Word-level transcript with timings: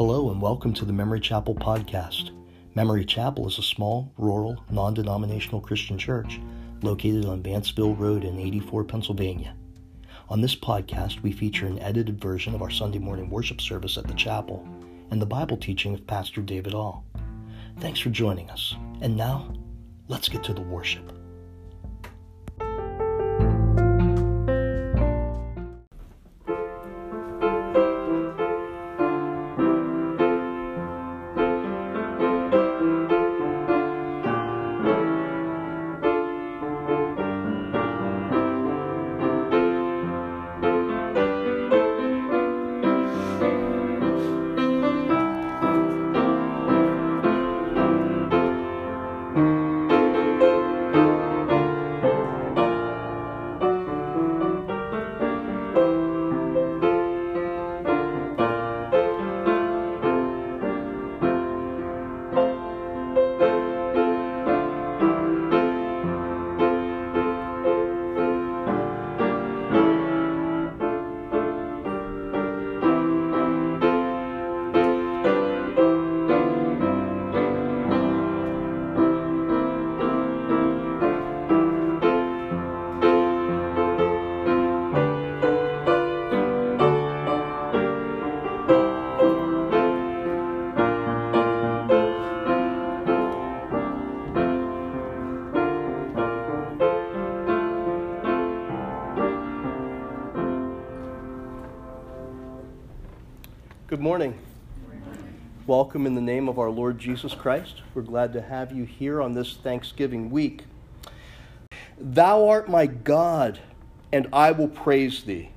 Hello, 0.00 0.30
and 0.30 0.40
welcome 0.40 0.72
to 0.72 0.86
the 0.86 0.94
Memory 0.94 1.20
Chapel 1.20 1.54
podcast. 1.54 2.30
Memory 2.74 3.04
Chapel 3.04 3.46
is 3.46 3.58
a 3.58 3.62
small, 3.62 4.10
rural, 4.16 4.64
non 4.70 4.94
denominational 4.94 5.60
Christian 5.60 5.98
church 5.98 6.40
located 6.80 7.26
on 7.26 7.42
Vanceville 7.42 7.92
Road 7.92 8.24
in 8.24 8.38
84, 8.38 8.84
Pennsylvania. 8.84 9.54
On 10.30 10.40
this 10.40 10.56
podcast, 10.56 11.20
we 11.20 11.32
feature 11.32 11.66
an 11.66 11.78
edited 11.80 12.18
version 12.18 12.54
of 12.54 12.62
our 12.62 12.70
Sunday 12.70 12.98
morning 12.98 13.28
worship 13.28 13.60
service 13.60 13.98
at 13.98 14.06
the 14.06 14.14
chapel 14.14 14.66
and 15.10 15.20
the 15.20 15.26
Bible 15.26 15.58
teaching 15.58 15.92
of 15.92 16.06
Pastor 16.06 16.40
David 16.40 16.72
All. 16.72 17.04
Thanks 17.80 18.00
for 18.00 18.08
joining 18.08 18.48
us. 18.48 18.74
And 19.02 19.18
now, 19.18 19.52
let's 20.08 20.30
get 20.30 20.42
to 20.44 20.54
the 20.54 20.62
worship. 20.62 21.12
Good 104.00 104.04
morning. 104.04 104.38
Welcome 105.66 106.06
in 106.06 106.14
the 106.14 106.22
name 106.22 106.48
of 106.48 106.58
our 106.58 106.70
Lord 106.70 106.98
Jesus 106.98 107.34
Christ. 107.34 107.82
We're 107.92 108.00
glad 108.00 108.32
to 108.32 108.40
have 108.40 108.72
you 108.72 108.84
here 108.84 109.20
on 109.20 109.34
this 109.34 109.58
Thanksgiving 109.58 110.30
week. 110.30 110.64
Thou 111.98 112.48
art 112.48 112.66
my 112.66 112.86
God, 112.86 113.58
and 114.10 114.26
I 114.32 114.52
will 114.52 114.68
praise 114.68 115.24
thee. 115.24 115.50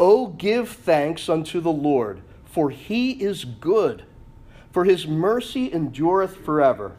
O 0.00 0.28
give 0.28 0.70
thanks 0.70 1.28
unto 1.28 1.60
the 1.60 1.70
Lord, 1.70 2.22
for 2.46 2.70
he 2.70 3.10
is 3.10 3.44
good, 3.44 4.04
for 4.72 4.86
his 4.86 5.06
mercy 5.06 5.70
endureth 5.70 6.34
forever. 6.34 6.92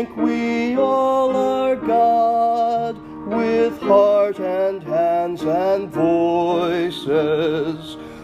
Thank 0.00 0.16
we 0.16 0.76
all 0.76 1.36
our 1.36 1.76
God 1.76 2.96
with 3.26 3.78
heart 3.82 4.40
and 4.40 4.82
hands 4.82 5.42
and 5.42 5.90
voices, 5.90 7.06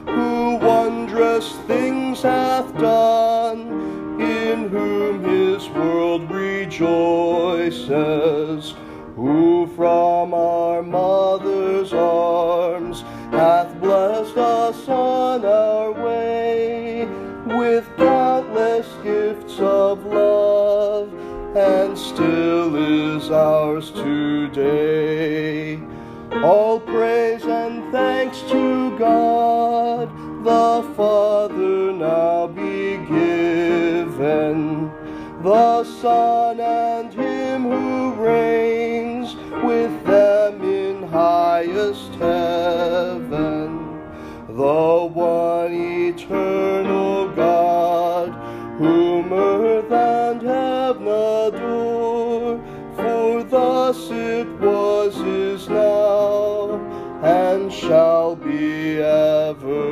who 0.07 0.57
wondrous 0.57 1.55
things 1.67 2.23
hath 2.23 2.75
done, 2.79 4.19
in 4.19 4.71
whom 4.71 5.23
his 5.23 5.69
world 5.69 6.31
rejoices, 6.31 7.91
who 9.15 9.67
from 9.77 10.33
our 10.33 10.83
mother's 10.83 11.93
arms 11.93 13.03
hath 13.33 13.79
blessed 13.83 14.39
us 14.39 14.89
on 14.89 15.45
our 15.45 15.93
way 15.93 17.05
with 17.47 17.87
countless 17.99 18.87
gifts 19.03 19.59
of 19.61 19.86
still 22.17 22.75
is 22.77 23.31
ours 23.31 23.91
today. 23.91 25.79
All 26.43 26.81
praise 26.81 27.45
and 27.45 27.93
thanks 27.93 28.41
to 28.53 28.99
God, 28.99 30.09
the 30.43 30.95
Father 30.95 31.93
now 31.93 32.47
be 32.47 32.97
given, 32.97 34.91
the 35.43 35.85
Son 35.85 36.59
and 36.59 37.13
Him 37.13 37.65
who 37.65 38.13
reigns 38.15 39.37
with 39.63 39.93
them 40.07 40.63
in 40.63 41.03
highest 41.09 42.15
heaven, 42.15 44.01
the 44.49 45.11
one 45.13 45.75
eternal 45.75 47.26
shall 57.87 58.35
be 58.35 58.99
evermore. 58.99 59.87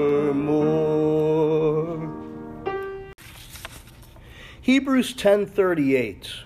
Hebrews 4.61 5.15
10:38 5.15 6.41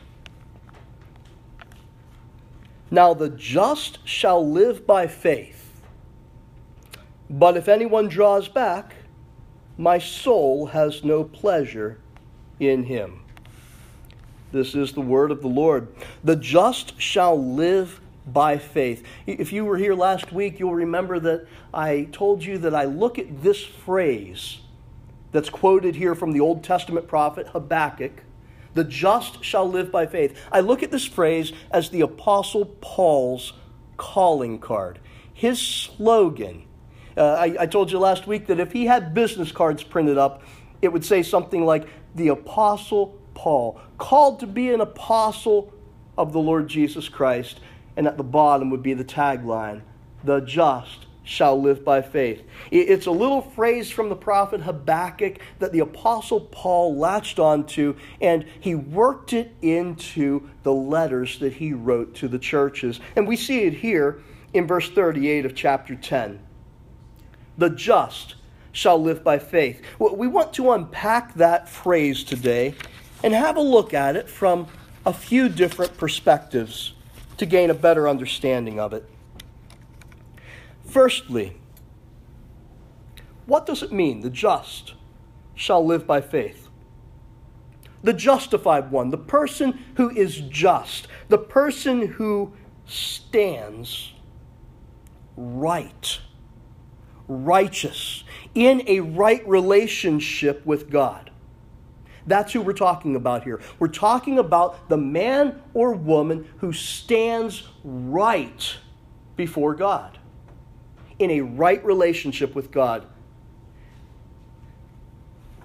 Now 2.91 3.15
the 3.15 3.31
just 3.31 4.07
shall 4.07 4.47
live 4.47 4.87
by 4.87 5.07
faith. 5.07 5.81
But 7.31 7.57
if 7.57 7.67
anyone 7.67 8.09
draws 8.09 8.49
back, 8.49 8.97
my 9.79 9.99
soul 9.99 10.67
has 10.67 11.03
no 11.03 11.25
pleasure 11.25 11.99
in 12.61 12.85
him. 12.85 13.21
This 14.53 14.75
is 14.75 14.93
the 14.93 15.01
word 15.01 15.31
of 15.31 15.41
the 15.41 15.49
Lord. 15.49 15.89
The 16.23 16.37
just 16.37 17.01
shall 17.01 17.43
live 17.43 18.03
by 18.33 18.59
faith. 18.59 19.05
If 19.27 19.53
you 19.53 19.65
were 19.65 19.77
here 19.77 19.95
last 19.95 20.33
week, 20.33 20.59
you'll 20.59 20.75
remember 20.75 21.19
that 21.21 21.47
I 21.73 22.09
told 22.13 22.45
you 22.45 22.59
that 22.59 22.75
I 22.75 22.85
look 22.85 23.19
at 23.19 23.43
this 23.43 23.65
phrase 23.65 24.59
that's 25.33 25.51
quoted 25.51 25.97
here 25.97 26.15
from 26.15 26.33
the 26.33 26.41
Old 26.41 26.65
Testament 26.65 27.09
prophet 27.09 27.49
Habakkuk 27.49 28.23
the 28.79 28.85
just 28.85 29.43
shall 29.45 29.69
live 29.69 29.91
by 29.91 30.07
faith. 30.07 30.39
I 30.53 30.61
look 30.61 30.85
at 30.85 30.93
this 30.93 31.05
phrase 31.05 31.53
as 31.73 31.91
the 31.91 32.03
Apostle 32.03 32.67
Paul's 32.81 33.53
calling 33.97 34.61
card, 34.61 35.01
his 35.35 35.61
slogan. 35.61 36.65
Uh, 37.17 37.25
I, 37.25 37.57
I 37.61 37.67
told 37.67 37.91
you 37.91 37.99
last 37.99 38.29
week 38.29 38.47
that 38.47 38.61
if 38.61 38.71
he 38.71 38.87
had 38.87 39.15
business 39.15 39.51
cards 39.51 39.83
printed 39.83 40.17
up, 40.17 40.43
it 40.81 40.93
would 40.93 41.05
say 41.05 41.25
something 41.25 41.65
like 41.65 41.89
the 42.15 42.29
Apostle 42.29 43.19
Paul, 43.35 43.81
called 43.99 44.39
to 44.41 44.47
be 44.47 44.73
an 44.73 44.81
apostle 44.81 45.73
of 46.17 46.33
the 46.33 46.39
Lord 46.39 46.69
Jesus 46.69 47.09
Christ. 47.09 47.59
And 47.99 48.07
at 48.07 48.17
the 48.17 48.23
bottom 48.23 48.71
would 48.71 48.83
be 48.83 48.95
the 48.95 49.05
tagline 49.05 49.83
the 50.25 50.41
just 50.41 51.07
shall 51.25 51.61
live 51.61 51.85
by 51.85 52.01
faith. 52.01 52.43
It's 52.71 53.07
a 53.07 53.11
little 53.11 53.43
phrase 53.43 53.91
from 53.91 54.09
the 54.09 54.17
prophet 54.17 54.63
Habakkuk 54.63 55.39
that 55.59 55.73
the 55.73 55.81
apostle 55.81 56.41
Paul 56.41 56.97
latched 56.97 57.39
onto 57.39 57.97
and 58.21 58.47
he 58.61 58.75
worked 58.75 59.33
it 59.33 59.53
into 59.61 60.49
the 60.63 60.73
letters 60.73 61.39
that 61.41 61.53
he 61.55 61.73
wrote 61.75 62.15
to 62.17 62.29
the 62.29 62.39
churches. 62.39 63.01
And 63.15 63.29
we 63.29 63.37
see 63.37 63.65
it 63.65 63.75
here 63.75 64.23
in 64.55 64.67
verse 64.67 64.89
38 64.89 65.45
of 65.45 65.55
chapter 65.55 65.95
10. 65.95 66.41
The 67.59 67.71
just 67.71 68.37
shall 68.73 69.03
live 69.03 69.23
by 69.23 69.39
faith. 69.39 69.83
We 69.99 70.29
want 70.29 70.55
to 70.55 70.73
unpack 70.73 71.35
that 71.35 71.69
phrase 71.69 72.25
today 72.25 72.75
and 73.23 73.35
have 73.35 73.57
a 73.57 73.61
look 73.61 73.93
at 73.93 74.17
it 74.17 74.31
from 74.31 74.69
a 75.05 75.13
few 75.13 75.49
different 75.49 75.97
perspectives 75.99 76.95
to 77.39 77.47
gain 77.47 77.71
a 77.71 77.75
better 77.75 78.09
understanding 78.09 78.79
of 78.79 78.93
it. 78.93 79.09
Firstly, 80.85 81.57
What 83.49 83.65
does 83.65 83.83
it 83.83 83.91
mean? 83.91 84.21
The 84.21 84.29
just 84.29 84.93
shall 85.55 85.85
live 85.85 86.07
by 86.07 86.21
faith. 86.21 86.69
The 88.03 88.13
justified 88.13 88.91
one, 88.91 89.09
the 89.09 89.17
person 89.17 89.83
who 89.97 90.11
is 90.11 90.43
just, 90.43 91.09
the 91.29 91.39
person 91.39 92.07
who 92.09 92.53
stands 92.85 94.13
right, 95.35 96.21
righteous, 97.27 98.23
in 98.55 98.83
a 98.87 99.01
right 99.01 99.47
relationship 99.49 100.65
with 100.67 100.91
God. 100.91 101.31
That's 102.29 102.53
who 102.53 102.61
we're 102.61 102.75
talking 102.75 103.17
about 103.17 103.43
here. 103.43 103.61
We're 103.79 103.89
talking 103.89 104.39
about 104.39 104.89
the 104.89 104.99
man 104.99 105.63
or 105.73 105.93
woman 105.95 106.47
who 106.59 106.73
stands 106.73 107.67
right 107.83 108.77
before 109.35 109.75
God, 109.75 110.19
in 111.19 111.31
a 111.31 111.41
right 111.41 111.83
relationship 111.85 112.55
with 112.55 112.71
God. 112.71 113.07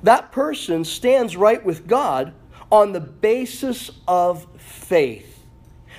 That 0.03 0.31
person 0.31 0.85
stands 0.85 1.35
right 1.35 1.63
with 1.63 1.85
God 1.85 2.33
on 2.71 2.93
the 2.93 3.01
basis 3.01 3.91
of 4.07 4.47
faith. 4.57 5.45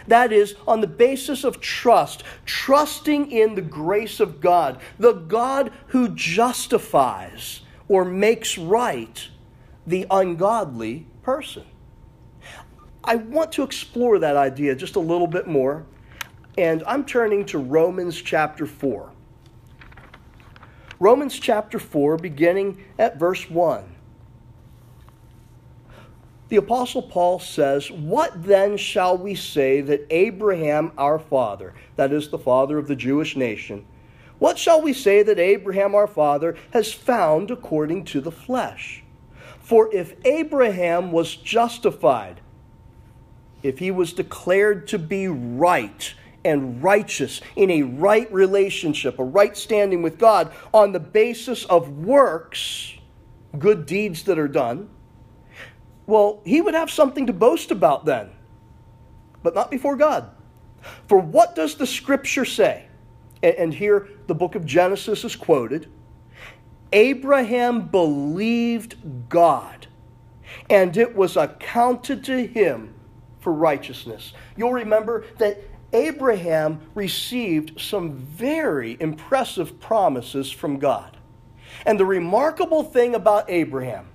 That 0.08 0.32
is, 0.32 0.54
on 0.66 0.80
the 0.80 0.86
basis 0.86 1.44
of 1.44 1.60
trust, 1.60 2.24
trusting 2.44 3.30
in 3.30 3.54
the 3.54 3.62
grace 3.62 4.20
of 4.20 4.40
God, 4.40 4.80
the 4.98 5.12
God 5.12 5.72
who 5.88 6.08
justifies 6.08 7.60
or 7.88 8.04
makes 8.04 8.58
right 8.58 9.28
the 9.86 10.06
ungodly 10.10 11.06
person. 11.22 11.64
I 13.02 13.16
want 13.16 13.52
to 13.52 13.62
explore 13.62 14.18
that 14.18 14.36
idea 14.36 14.74
just 14.74 14.96
a 14.96 15.00
little 15.00 15.26
bit 15.26 15.46
more, 15.46 15.84
and 16.56 16.82
I'm 16.86 17.04
turning 17.04 17.44
to 17.46 17.58
Romans 17.58 18.20
chapter 18.20 18.66
4. 18.66 19.12
Romans 20.98 21.38
chapter 21.38 21.78
4, 21.78 22.16
beginning 22.16 22.82
at 22.98 23.18
verse 23.18 23.50
1 23.50 23.94
the 26.48 26.56
Apostle 26.56 27.02
Paul 27.02 27.38
says, 27.38 27.90
What 27.90 28.44
then 28.44 28.76
shall 28.76 29.16
we 29.16 29.34
say 29.34 29.80
that 29.80 30.06
Abraham 30.10 30.92
our 30.98 31.18
father, 31.18 31.74
that 31.96 32.12
is 32.12 32.28
the 32.28 32.38
father 32.38 32.78
of 32.78 32.86
the 32.86 32.96
Jewish 32.96 33.34
nation, 33.34 33.86
what 34.38 34.58
shall 34.58 34.82
we 34.82 34.92
say 34.92 35.22
that 35.22 35.38
Abraham 35.38 35.94
our 35.94 36.06
father 36.06 36.56
has 36.72 36.92
found 36.92 37.50
according 37.50 38.04
to 38.06 38.20
the 38.20 38.32
flesh? 38.32 39.03
For 39.64 39.92
if 39.94 40.14
Abraham 40.26 41.10
was 41.10 41.34
justified, 41.36 42.42
if 43.62 43.78
he 43.78 43.90
was 43.90 44.12
declared 44.12 44.88
to 44.88 44.98
be 44.98 45.26
right 45.26 46.14
and 46.44 46.82
righteous 46.82 47.40
in 47.56 47.70
a 47.70 47.82
right 47.82 48.30
relationship, 48.30 49.18
a 49.18 49.24
right 49.24 49.56
standing 49.56 50.02
with 50.02 50.18
God, 50.18 50.52
on 50.74 50.92
the 50.92 51.00
basis 51.00 51.64
of 51.64 52.04
works, 52.04 52.92
good 53.58 53.86
deeds 53.86 54.24
that 54.24 54.38
are 54.38 54.48
done, 54.48 54.90
well, 56.06 56.42
he 56.44 56.60
would 56.60 56.74
have 56.74 56.90
something 56.90 57.26
to 57.26 57.32
boast 57.32 57.70
about 57.70 58.04
then, 58.04 58.28
but 59.42 59.54
not 59.54 59.70
before 59.70 59.96
God. 59.96 60.28
For 61.08 61.18
what 61.18 61.54
does 61.54 61.76
the 61.76 61.86
scripture 61.86 62.44
say? 62.44 62.84
And 63.42 63.72
here 63.72 64.10
the 64.26 64.34
book 64.34 64.56
of 64.56 64.66
Genesis 64.66 65.24
is 65.24 65.34
quoted 65.34 65.88
Abraham 66.94 67.88
believed 67.88 69.28
God, 69.28 69.88
and 70.70 70.96
it 70.96 71.14
was 71.14 71.36
accounted 71.36 72.24
to 72.24 72.46
him 72.46 72.94
for 73.40 73.52
righteousness. 73.52 74.32
You'll 74.56 74.72
remember 74.72 75.24
that 75.38 75.60
Abraham 75.92 76.80
received 76.94 77.80
some 77.80 78.12
very 78.12 78.96
impressive 79.00 79.80
promises 79.80 80.50
from 80.50 80.78
God. 80.78 81.16
And 81.84 81.98
the 81.98 82.06
remarkable 82.06 82.84
thing 82.84 83.16
about 83.16 83.50
Abraham 83.50 84.06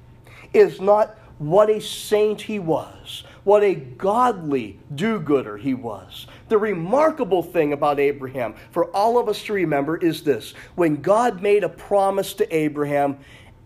is 0.54 0.80
not 0.80 1.18
what 1.38 1.70
a 1.70 1.80
saint 1.80 2.42
he 2.42 2.60
was, 2.60 3.24
what 3.44 3.64
a 3.64 3.76
godly 3.76 4.80
do 4.96 5.20
gooder 5.20 5.58
he 5.58 5.74
was. 5.74 6.28
The 6.50 6.58
remarkable 6.58 7.44
thing 7.44 7.74
about 7.74 8.00
Abraham, 8.00 8.56
for 8.72 8.86
all 8.86 9.20
of 9.20 9.30
us 9.30 9.44
to 9.44 9.54
remember, 9.54 9.96
is 9.96 10.24
this 10.24 10.54
when 10.76 10.98
God 10.98 11.42
made 11.42 11.64
a 11.64 11.70
promise 11.70 12.34
to 12.34 12.56
Abraham, 12.56 13.20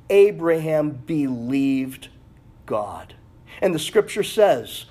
Abraham 0.10 0.92
believed 0.92 2.10
God. 2.66 3.16
And 3.62 3.74
the 3.74 3.80
scripture 3.80 4.24
says 4.24 4.86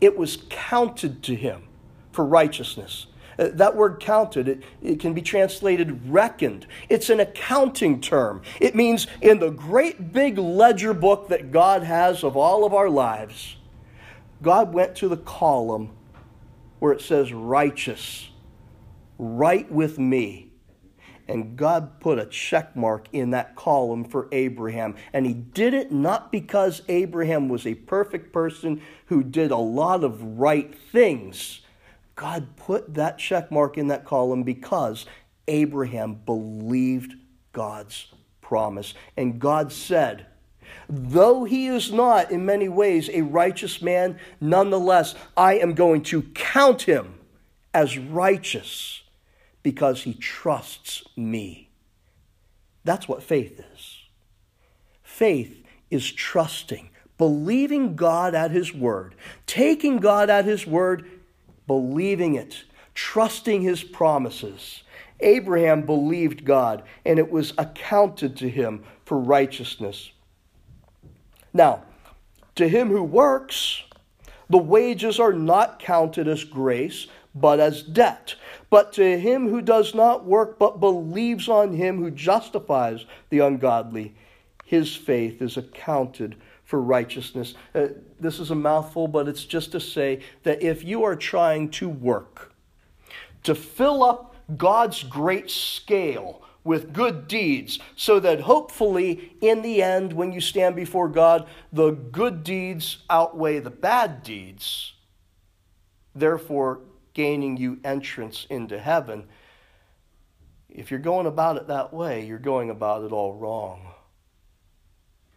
it 0.00 0.16
was 0.16 0.42
counted 0.50 1.22
to 1.24 1.34
him 1.34 1.64
for 2.12 2.24
righteousness. 2.26 3.06
Uh, 3.38 3.48
that 3.54 3.74
word 3.74 3.98
counted, 4.00 4.46
it, 4.46 4.62
it 4.82 5.00
can 5.00 5.14
be 5.14 5.22
translated 5.22 6.08
reckoned. 6.08 6.66
It's 6.88 7.08
an 7.08 7.20
accounting 7.20 8.00
term. 8.00 8.42
It 8.60 8.74
means 8.74 9.06
in 9.22 9.38
the 9.38 9.50
great 9.50 10.12
big 10.12 10.38
ledger 10.38 10.94
book 10.94 11.28
that 11.28 11.50
God 11.50 11.82
has 11.82 12.22
of 12.22 12.36
all 12.36 12.64
of 12.64 12.74
our 12.74 12.90
lives, 12.90 13.56
God 14.42 14.72
went 14.74 14.94
to 14.96 15.08
the 15.08 15.16
column 15.16 15.90
where 16.84 16.92
it 16.92 17.00
says 17.00 17.32
righteous, 17.32 18.28
right 19.16 19.72
with 19.72 19.98
me. 19.98 20.52
And 21.26 21.56
God 21.56 21.98
put 21.98 22.18
a 22.18 22.26
check 22.26 22.76
mark 22.76 23.08
in 23.10 23.30
that 23.30 23.56
column 23.56 24.04
for 24.04 24.28
Abraham. 24.32 24.94
And 25.14 25.24
he 25.24 25.32
did 25.32 25.72
it 25.72 25.90
not 25.90 26.30
because 26.30 26.82
Abraham 26.90 27.48
was 27.48 27.66
a 27.66 27.74
perfect 27.74 28.34
person 28.34 28.82
who 29.06 29.22
did 29.22 29.50
a 29.50 29.56
lot 29.56 30.04
of 30.04 30.22
right 30.38 30.74
things 30.92 31.62
God 32.16 32.56
put 32.56 32.94
that 32.94 33.18
check 33.18 33.50
mark 33.50 33.78
in 33.78 33.88
that 33.88 34.04
column 34.04 34.42
because 34.42 35.06
Abraham 35.48 36.14
believed 36.14 37.14
God's 37.52 38.12
promise. 38.42 38.92
And 39.16 39.40
God 39.40 39.72
said, 39.72 40.26
Though 40.88 41.44
he 41.44 41.66
is 41.66 41.92
not 41.92 42.30
in 42.30 42.44
many 42.44 42.68
ways 42.68 43.08
a 43.12 43.22
righteous 43.22 43.80
man, 43.80 44.18
nonetheless, 44.40 45.14
I 45.36 45.54
am 45.58 45.74
going 45.74 46.02
to 46.04 46.22
count 46.34 46.82
him 46.82 47.14
as 47.72 47.98
righteous 47.98 49.02
because 49.62 50.02
he 50.02 50.14
trusts 50.14 51.02
me. 51.16 51.70
That's 52.84 53.08
what 53.08 53.22
faith 53.22 53.58
is. 53.74 53.98
Faith 55.02 55.64
is 55.90 56.10
trusting, 56.12 56.90
believing 57.18 57.96
God 57.96 58.34
at 58.34 58.50
his 58.50 58.74
word, 58.74 59.14
taking 59.46 59.98
God 59.98 60.28
at 60.28 60.44
his 60.44 60.66
word, 60.66 61.08
believing 61.66 62.34
it, 62.34 62.64
trusting 62.94 63.62
his 63.62 63.82
promises. 63.82 64.82
Abraham 65.20 65.82
believed 65.82 66.44
God, 66.44 66.82
and 67.04 67.18
it 67.18 67.30
was 67.30 67.54
accounted 67.56 68.36
to 68.38 68.50
him 68.50 68.84
for 69.04 69.18
righteousness. 69.18 70.10
Now, 71.54 71.84
to 72.56 72.68
him 72.68 72.90
who 72.90 73.02
works, 73.02 73.84
the 74.50 74.58
wages 74.58 75.18
are 75.18 75.32
not 75.32 75.78
counted 75.78 76.28
as 76.28 76.44
grace, 76.44 77.06
but 77.34 77.60
as 77.60 77.82
debt. 77.82 78.34
But 78.68 78.92
to 78.94 79.18
him 79.18 79.48
who 79.48 79.62
does 79.62 79.94
not 79.94 80.24
work, 80.24 80.58
but 80.58 80.80
believes 80.80 81.48
on 81.48 81.72
him 81.72 81.98
who 81.98 82.10
justifies 82.10 83.06
the 83.30 83.38
ungodly, 83.38 84.14
his 84.64 84.94
faith 84.94 85.40
is 85.40 85.56
accounted 85.56 86.36
for 86.64 86.80
righteousness. 86.80 87.54
Uh, 87.74 87.88
this 88.18 88.40
is 88.40 88.50
a 88.50 88.54
mouthful, 88.54 89.06
but 89.06 89.28
it's 89.28 89.44
just 89.44 89.72
to 89.72 89.80
say 89.80 90.20
that 90.42 90.62
if 90.62 90.82
you 90.82 91.04
are 91.04 91.16
trying 91.16 91.70
to 91.70 91.88
work 91.88 92.52
to 93.44 93.54
fill 93.54 94.02
up 94.02 94.34
God's 94.56 95.02
great 95.02 95.50
scale 95.50 96.42
with 96.64 96.94
good 96.94 97.28
deeds, 97.28 97.78
so 97.94 98.18
that 98.18 98.40
hopefully 98.40 99.36
in 99.42 99.60
the 99.60 99.82
end, 99.82 100.14
when 100.14 100.32
you 100.32 100.40
stand 100.40 100.74
before 100.74 101.08
God, 101.08 101.46
the 101.70 101.90
good 101.90 102.42
deeds 102.42 102.98
outweigh 103.10 103.58
the 103.58 103.70
bad 103.70 104.22
deeds, 104.22 104.94
therefore 106.14 106.80
gaining 107.12 107.58
you 107.58 107.78
entrance 107.84 108.46
into 108.48 108.78
heaven. 108.78 109.28
If 110.70 110.90
you're 110.90 110.98
going 111.00 111.26
about 111.26 111.56
it 111.56 111.68
that 111.68 111.92
way, 111.92 112.24
you're 112.24 112.38
going 112.38 112.70
about 112.70 113.04
it 113.04 113.12
all 113.12 113.34
wrong. 113.34 113.92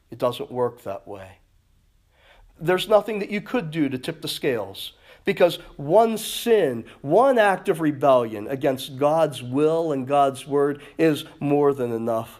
It 0.09 0.17
doesn't 0.17 0.51
work 0.51 0.83
that 0.83 1.07
way. 1.07 1.39
There's 2.59 2.87
nothing 2.87 3.19
that 3.19 3.29
you 3.29 3.41
could 3.41 3.69
do 3.69 3.89
to 3.89 3.97
tip 3.97 4.21
the 4.21 4.27
scales 4.27 4.93
because 5.27 5.57
one 5.75 6.17
sin, 6.17 6.85
one 7.01 7.37
act 7.37 7.67
of 7.67 7.81
rebellion 7.81 8.47
against 8.47 8.97
God's 8.97 9.43
will 9.43 9.91
and 9.91 10.07
God's 10.07 10.47
word 10.47 10.81
is 10.97 11.25
more 11.41 11.73
than 11.73 11.91
enough 11.91 12.39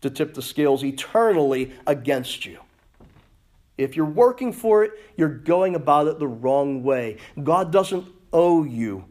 to 0.00 0.10
tip 0.10 0.34
the 0.34 0.42
scales 0.42 0.82
eternally 0.82 1.72
against 1.86 2.44
you. 2.44 2.58
If 3.78 3.94
you're 3.94 4.06
working 4.06 4.52
for 4.52 4.82
it, 4.82 4.90
you're 5.16 5.28
going 5.28 5.76
about 5.76 6.08
it 6.08 6.18
the 6.18 6.26
wrong 6.26 6.82
way. 6.82 7.18
God 7.40 7.70
doesn't 7.70 8.08
owe 8.32 8.64
you 8.64 9.04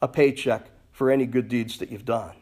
a 0.00 0.06
paycheck 0.06 0.66
for 0.92 1.10
any 1.10 1.26
good 1.26 1.48
deeds 1.48 1.78
that 1.78 1.90
you've 1.90 2.04
done. 2.04 2.36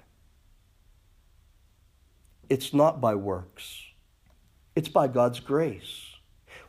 It's 2.50 2.74
not 2.74 3.00
by 3.00 3.14
works. 3.14 3.84
It's 4.76 4.90
by 4.90 5.08
God's 5.08 5.40
grace. 5.40 6.07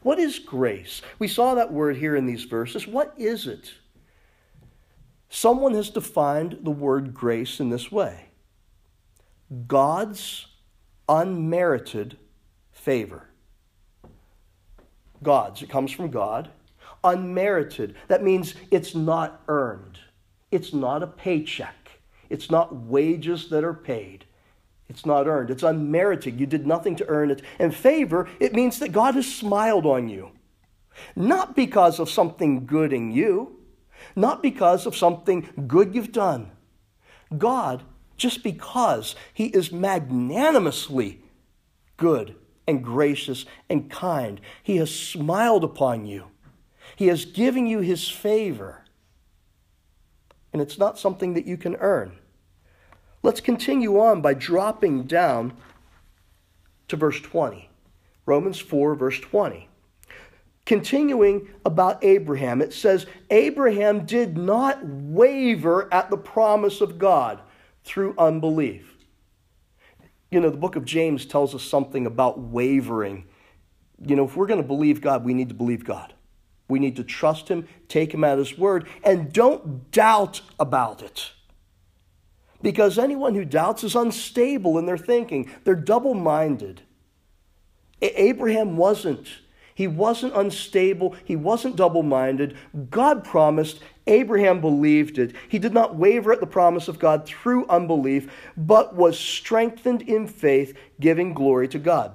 What 0.02 0.20
is 0.20 0.40
grace? 0.40 1.02
We 1.18 1.28
saw 1.28 1.56
that 1.56 1.74
word 1.74 1.98
here 1.98 2.16
in 2.16 2.26
these 2.26 2.46
verses. 2.46 2.88
What 2.88 3.14
is 3.18 3.48
it? 3.48 3.74
Someone 5.30 5.74
has 5.74 5.90
defined 5.90 6.60
the 6.64 6.72
word 6.72 7.14
grace 7.14 7.60
in 7.60 7.70
this 7.70 7.92
way 7.92 8.26
God's 9.68 10.48
unmerited 11.08 12.18
favor. 12.72 13.26
God's, 15.22 15.62
it 15.62 15.70
comes 15.70 15.92
from 15.92 16.12
God. 16.12 16.50
Unmerited, 17.04 17.96
that 18.08 18.24
means 18.24 18.56
it's 18.72 18.96
not 18.96 19.42
earned. 19.48 20.00
It's 20.52 20.74
not 20.74 21.04
a 21.04 21.08
paycheck. 21.08 21.76
It's 22.30 22.52
not 22.52 22.76
wages 22.76 23.50
that 23.50 23.64
are 23.64 23.74
paid. 23.74 24.26
It's 24.90 25.06
not 25.06 25.28
earned. 25.28 25.52
It's 25.52 25.64
unmerited. 25.64 26.40
You 26.40 26.48
did 26.48 26.66
nothing 26.66 26.96
to 26.98 27.08
earn 27.08 27.30
it. 27.30 27.44
And 27.60 27.74
favor, 27.74 28.28
it 28.40 28.54
means 28.54 28.80
that 28.80 28.92
God 28.92 29.16
has 29.16 29.32
smiled 29.32 29.86
on 29.86 30.10
you. 30.10 30.32
Not 31.16 31.56
because 31.56 32.00
of 32.00 32.10
something 32.10 32.66
good 32.66 32.92
in 32.92 33.12
you, 33.12 33.60
not 34.16 34.42
because 34.42 34.86
of 34.86 34.96
something 34.96 35.48
good 35.68 35.94
you've 35.94 36.12
done. 36.12 36.52
God, 37.38 37.84
just 38.18 38.44
because 38.44 39.16
He 39.34 39.46
is 39.46 39.72
magnanimously 39.72 41.22
good 41.98 42.36
and 42.68 42.84
gracious 42.84 43.46
and 43.70 43.90
kind, 43.90 44.42
He 44.64 44.78
has 44.78 44.94
smiled 44.94 45.64
upon 45.64 46.06
you. 46.06 46.26
He 46.96 47.08
has 47.08 47.26
given 47.26 47.68
you 47.68 47.80
His 47.80 48.10
favor. 48.10 48.84
And 50.52 50.62
it's 50.62 50.80
not 50.80 50.98
something 50.98 51.36
that 51.36 51.46
you 51.46 51.58
can 51.58 51.76
earn. 51.76 52.19
Let's 53.22 53.42
continue 53.42 54.00
on 54.00 54.22
by 54.22 54.34
dropping 54.34 55.04
down 55.04 55.54
to 56.88 56.96
verse 56.96 57.20
20. 57.20 57.70
Romans 58.26 58.60
4, 58.60 58.96
verse 58.96 59.20
20. 59.20 59.68
Continuing 60.66 61.50
about 61.66 62.04
Abraham, 62.04 62.62
it 62.62 62.74
says, 62.74 63.08
Abraham 63.32 64.06
did 64.06 64.38
not 64.38 64.80
waver 64.86 65.92
at 65.92 66.10
the 66.10 66.18
promise 66.18 66.80
of 66.80 67.00
God 67.00 67.42
through 67.84 68.14
unbelief. 68.18 68.96
You 70.30 70.40
know, 70.40 70.52
the 70.52 70.58
book 70.58 70.76
of 70.76 70.86
James 70.86 71.26
tells 71.26 71.56
us 71.56 71.64
something 71.64 72.06
about 72.06 72.40
wavering. 72.40 73.26
You 74.06 74.16
know, 74.16 74.26
if 74.26 74.36
we're 74.36 74.46
going 74.46 74.62
to 74.62 74.68
believe 74.68 75.02
God, 75.02 75.26
we 75.26 75.34
need 75.34 75.50
to 75.50 75.56
believe 75.56 75.84
God. 75.84 76.14
We 76.68 76.78
need 76.78 76.98
to 76.98 77.04
trust 77.04 77.48
Him, 77.48 77.68
take 77.88 78.14
Him 78.14 78.24
at 78.24 78.38
His 78.38 78.58
word, 78.58 78.88
and 79.04 79.34
don't 79.34 79.90
doubt 79.92 80.42
about 80.60 81.02
it. 81.02 81.32
Because 82.62 82.98
anyone 82.98 83.36
who 83.36 83.46
doubts 83.46 83.84
is 83.84 83.96
unstable 83.96 84.78
in 84.78 84.86
their 84.86 84.98
thinking. 84.98 85.50
They're 85.64 85.76
double 85.76 86.14
minded. 86.14 86.82
Abraham 88.02 88.78
wasn't. 88.78 89.28
He 89.76 89.88
wasn't 89.88 90.36
unstable. 90.36 91.16
He 91.24 91.38
wasn't 91.38 91.78
double 91.78 92.04
minded. 92.04 92.58
God 92.90 93.24
promised. 93.24 93.80
Abraham 94.08 94.60
believed 94.60 95.18
it. 95.18 95.34
He 95.48 95.58
did 95.58 95.74
not 95.74 95.96
waver 95.96 96.34
at 96.34 96.42
the 96.42 96.48
promise 96.48 96.90
of 96.90 97.00
God 97.00 97.26
through 97.26 97.66
unbelief, 97.68 98.30
but 98.58 98.96
was 98.96 99.18
strengthened 99.18 100.02
in 100.02 100.28
faith, 100.28 100.78
giving 101.00 101.34
glory 101.34 101.70
to 101.70 101.80
God. 101.80 102.12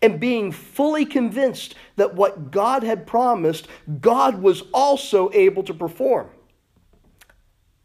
And 0.00 0.20
being 0.20 0.52
fully 0.52 1.04
convinced 1.04 1.74
that 1.96 2.14
what 2.14 2.50
God 2.50 2.82
had 2.82 3.06
promised, 3.06 3.68
God 4.00 4.40
was 4.40 4.62
also 4.72 5.30
able 5.34 5.64
to 5.64 5.74
perform. 5.74 6.28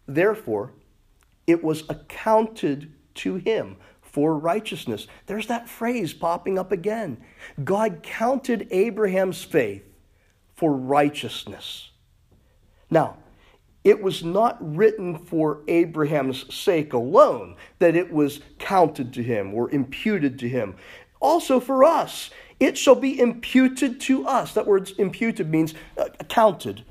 Therefore, 0.07 0.71
it 1.47 1.63
was 1.63 1.83
accounted 1.89 2.93
to 3.15 3.35
him 3.35 3.77
for 4.01 4.37
righteousness. 4.37 5.07
There's 5.25 5.47
that 5.47 5.67
phrase 5.67 6.13
popping 6.13 6.59
up 6.59 6.71
again. 6.71 7.17
God 7.63 8.03
counted 8.03 8.67
Abraham's 8.71 9.43
faith 9.43 9.83
for 10.53 10.71
righteousness. 10.71 11.89
Now, 12.89 13.17
it 13.83 14.01
was 14.01 14.23
not 14.23 14.57
written 14.75 15.17
for 15.17 15.61
Abraham's 15.67 16.53
sake 16.53 16.93
alone 16.93 17.55
that 17.79 17.95
it 17.95 18.13
was 18.13 18.39
counted 18.59 19.13
to 19.13 19.23
him 19.23 19.53
or 19.53 19.69
imputed 19.71 20.39
to 20.39 20.47
him. 20.47 20.75
Also 21.19 21.59
for 21.59 21.83
us, 21.83 22.29
it 22.59 22.77
shall 22.77 22.95
be 22.95 23.19
imputed 23.19 23.99
to 24.01 24.25
us. 24.25 24.53
That 24.53 24.67
word 24.67 24.91
imputed 24.97 25.49
means 25.49 25.73
uh, 25.97 26.09
counted 26.29 26.85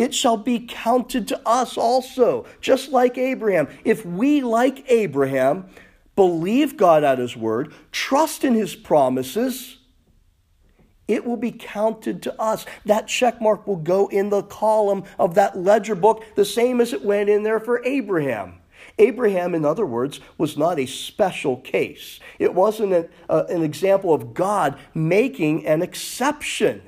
it 0.00 0.14
shall 0.14 0.38
be 0.38 0.64
counted 0.66 1.28
to 1.28 1.38
us 1.46 1.76
also, 1.76 2.46
just 2.62 2.90
like 2.90 3.18
Abraham. 3.18 3.68
If 3.84 4.06
we, 4.06 4.40
like 4.40 4.90
Abraham, 4.90 5.68
believe 6.16 6.78
God 6.78 7.04
at 7.04 7.18
his 7.18 7.36
word, 7.36 7.74
trust 7.92 8.42
in 8.42 8.54
his 8.54 8.74
promises, 8.74 9.76
it 11.06 11.26
will 11.26 11.36
be 11.36 11.52
counted 11.52 12.22
to 12.22 12.40
us. 12.40 12.64
That 12.86 13.08
check 13.08 13.42
mark 13.42 13.66
will 13.66 13.76
go 13.76 14.06
in 14.06 14.30
the 14.30 14.42
column 14.42 15.04
of 15.18 15.34
that 15.34 15.58
ledger 15.58 15.94
book, 15.94 16.24
the 16.34 16.46
same 16.46 16.80
as 16.80 16.94
it 16.94 17.04
went 17.04 17.28
in 17.28 17.42
there 17.42 17.60
for 17.60 17.84
Abraham. 17.84 18.54
Abraham, 18.98 19.54
in 19.54 19.66
other 19.66 19.84
words, 19.84 20.18
was 20.38 20.56
not 20.56 20.78
a 20.78 20.86
special 20.86 21.58
case. 21.58 22.20
It 22.38 22.54
wasn't 22.54 22.94
an, 22.94 23.08
an 23.28 23.62
example 23.62 24.14
of 24.14 24.32
God 24.32 24.78
making 24.94 25.66
an 25.66 25.82
exception. 25.82 26.80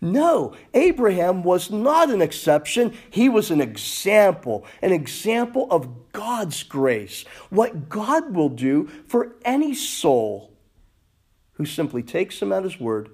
No, 0.00 0.54
Abraham 0.74 1.42
was 1.42 1.70
not 1.70 2.10
an 2.10 2.22
exception. 2.22 2.96
He 3.10 3.28
was 3.28 3.50
an 3.50 3.60
example, 3.60 4.64
an 4.82 4.92
example 4.92 5.66
of 5.70 6.12
God's 6.12 6.62
grace, 6.62 7.24
what 7.50 7.88
God 7.88 8.34
will 8.34 8.48
do 8.48 8.86
for 9.06 9.36
any 9.44 9.74
soul 9.74 10.56
who 11.52 11.66
simply 11.66 12.02
takes 12.02 12.40
him 12.40 12.52
at 12.52 12.64
his 12.64 12.80
word, 12.80 13.10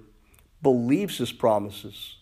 believes 0.61 1.17
his 1.17 1.31
promises. 1.31 2.15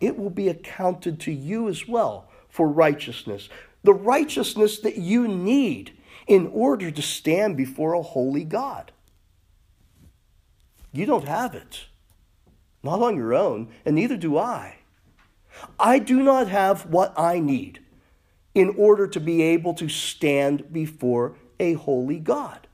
It 0.00 0.18
will 0.18 0.30
be 0.30 0.48
accounted 0.48 1.20
to 1.20 1.32
you 1.32 1.68
as 1.68 1.86
well 1.86 2.28
for 2.48 2.68
righteousness, 2.68 3.48
the 3.82 3.94
righteousness 3.94 4.78
that 4.80 4.96
you 4.96 5.26
need 5.26 5.98
in 6.26 6.46
order 6.48 6.90
to 6.90 7.02
stand 7.02 7.56
before 7.56 7.94
a 7.94 8.02
holy 8.02 8.44
God. 8.44 8.92
You 10.92 11.06
don't 11.06 11.26
have 11.26 11.54
it 11.54 11.86
not 12.82 13.02
on 13.02 13.16
your 13.16 13.34
own, 13.34 13.68
and 13.84 13.94
neither 13.94 14.16
do 14.16 14.38
I. 14.38 14.78
I 15.78 15.98
do 15.98 16.22
not 16.22 16.48
have 16.48 16.86
what 16.86 17.18
I 17.18 17.38
need 17.38 17.80
in 18.54 18.74
order 18.76 19.06
to 19.06 19.20
be 19.20 19.42
able 19.42 19.74
to 19.74 19.88
stand 19.88 20.72
before 20.72 21.36
a 21.58 21.74
holy 21.74 22.18
God. 22.18 22.66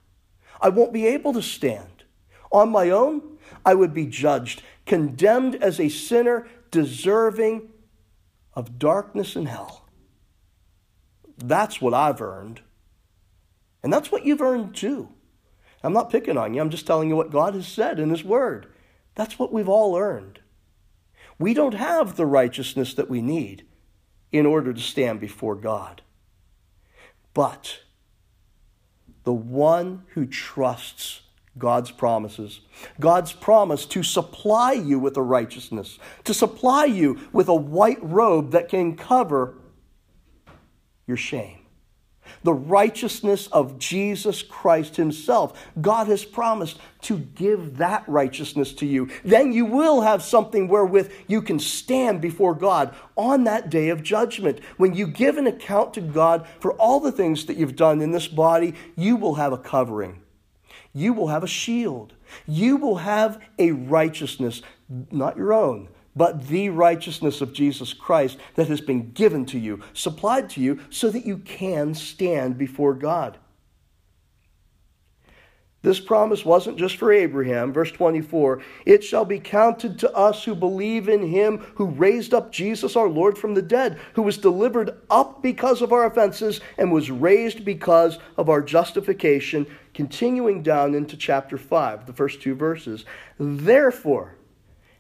I 0.61 0.71
won't 0.71 0.93
be 0.93 1.07
able 1.07 1.33
to 1.35 1.43
stand. 1.43 2.05
On 2.50 2.71
my 2.71 2.91
own, 2.91 3.38
I 3.65 3.75
would 3.75 3.95
be 3.95 4.07
judged, 4.07 4.62
condemned 4.87 5.57
as 5.57 5.79
a 5.79 5.88
sinner, 5.88 6.49
deserving 6.71 7.69
of 8.55 8.79
darkness 8.79 9.37
and 9.37 9.49
hell. 9.49 9.87
That's 11.37 11.81
what 11.81 11.95
I've 11.95 12.21
earned. 12.21 12.62
And 13.83 13.93
that's 13.93 14.11
what 14.11 14.25
you've 14.25 14.41
earned 14.41 14.75
too. 14.75 15.11
I'm 15.85 15.93
not 15.93 16.11
picking 16.11 16.37
on 16.37 16.55
you, 16.55 16.61
I'm 16.61 16.71
just 16.71 16.87
telling 16.87 17.09
you 17.09 17.17
what 17.17 17.31
God 17.31 17.55
has 17.55 17.69
said 17.69 18.00
in 18.00 18.11
His 18.11 18.25
Word. 18.25 18.67
That's 19.19 19.37
what 19.37 19.53
we've 19.53 19.69
all 19.69 19.97
earned. 19.97 20.39
We 21.41 21.53
don't 21.53 21.75
have 21.75 22.15
the 22.15 22.25
righteousness 22.25 22.95
that 22.95 23.11
we 23.11 23.21
need 23.21 23.67
in 24.31 24.47
order 24.47 24.73
to 24.73 24.81
stand 24.81 25.19
before 25.19 25.57
God. 25.57 26.03
But 27.35 27.81
the 29.25 29.33
one 29.33 30.05
who 30.11 30.25
trusts 30.25 31.23
God's 31.59 31.91
promises, 31.91 32.61
God's 33.01 33.33
promise 33.33 33.87
to 33.87 34.05
supply 34.05 34.71
you 34.71 35.01
with 35.01 35.17
a 35.17 35.23
righteousness, 35.23 35.99
to 36.23 36.33
supply 36.33 36.85
you 36.85 37.19
with 37.33 37.49
a 37.49 37.55
white 37.55 37.99
robe 38.01 38.53
that 38.53 38.69
can 38.69 38.97
cover 38.97 39.59
your 41.09 41.17
shame 41.17 41.59
the 42.42 42.52
righteousness 42.52 43.47
of 43.49 43.78
Jesus 43.78 44.42
Christ 44.42 44.97
Himself. 44.97 45.58
God 45.80 46.08
has 46.08 46.25
promised 46.25 46.78
to 47.02 47.18
give 47.18 47.78
that 47.78 48.04
righteousness 48.08 48.73
to 48.75 48.87
you. 48.87 49.08
Then 49.25 49.52
you 49.52 49.64
will 49.64 50.00
have 50.00 50.23
something 50.23 50.68
wherewith 50.68 51.12
you 51.26 51.42
can 51.42 51.58
stand 51.58 52.20
before 52.20 52.54
God 52.54 52.94
on 53.16 53.44
that 53.44 53.70
day 53.70 53.88
of 53.88 54.02
judgment. 54.02 54.61
When 54.76 54.94
you 54.94 55.06
give 55.06 55.37
an 55.37 55.47
account 55.47 55.94
to 55.94 56.00
God 56.00 56.47
for 56.61 56.73
all 56.75 57.00
the 57.00 57.12
things 57.12 57.47
that 57.47 57.56
you've 57.56 57.76
done 57.76 58.00
in 58.00 58.11
this 58.11 58.28
body, 58.28 58.75
you 58.97 59.16
will 59.16 59.35
have 59.35 59.52
a 59.52 59.58
covering. 59.58 60.23
You 60.92 61.12
will 61.12 61.28
have 61.28 61.44
a 61.44 61.49
shield. 61.49 62.14
You 62.47 62.76
will 62.76 62.97
have 62.97 63.40
a 63.58 63.73
righteousness, 63.73 64.62
not 65.11 65.37
your 65.37 65.52
own 65.52 65.88
but 66.19 66.49
the 66.49 66.69
righteousness 66.69 67.41
of 67.41 67.53
Jesus 67.53 67.95
Christ 67.95 68.37
that 68.57 68.69
has 68.69 68.81
been 68.81 69.13
given 69.13 69.47
to 69.47 69.59
you, 69.59 69.81
supplied 69.95 70.51
to 70.51 70.61
you, 70.61 70.81
so 70.91 71.11
that 71.11 71.25
you 71.25 71.39
can 71.39 71.95
stand 71.95 72.59
before 72.59 72.93
God. 72.93 73.39
This 75.81 76.01
promise 76.01 76.45
wasn't 76.45 76.77
just 76.77 76.97
for 76.97 77.13
Abraham. 77.13 77.73
Verse 77.73 77.93
24 77.93 78.61
It 78.85 79.05
shall 79.05 79.25
be 79.25 79.39
counted 79.39 79.99
to 80.01 80.13
us 80.13 80.43
who 80.43 80.55
believe 80.57 81.09
in 81.09 81.29
him 81.29 81.59
who 81.77 81.87
raised 81.87 82.35
up 82.35 82.51
Jesus 82.51 82.97
our 82.97 83.09
Lord 83.09 83.39
from 83.39 83.55
the 83.55 83.63
dead, 83.63 83.99
who 84.15 84.23
was 84.23 84.39
delivered 84.39 84.99
up 85.09 85.41
because 85.41 85.81
of 85.81 85.93
our 85.93 86.05
offenses 86.05 86.61
and 86.77 86.91
was 86.91 87.13
raised 87.13 87.65
because 87.65 88.19
of 88.37 88.49
our 88.49 88.61
justification. 88.61 89.67
Continuing 89.95 90.63
down 90.63 90.95
into 90.95 91.17
chapter 91.17 91.57
5, 91.57 92.07
the 92.07 92.13
first 92.13 92.43
two 92.43 92.57
verses. 92.57 93.05
Therefore, 93.39 94.35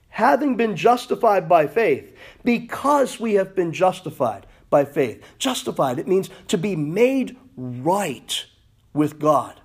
having 0.08 0.56
been 0.56 0.76
justified 0.76 1.48
by 1.48 1.66
faith, 1.66 2.14
because 2.44 3.20
we 3.20 3.34
have 3.34 3.54
been 3.54 3.72
justified 3.72 4.46
by 4.70 4.84
faith. 4.84 5.22
Justified, 5.38 5.98
it 5.98 6.08
means 6.08 6.30
to 6.48 6.58
be 6.58 6.76
made 6.76 7.36
right 7.56 8.46
with 8.92 9.18
God. 9.18 9.60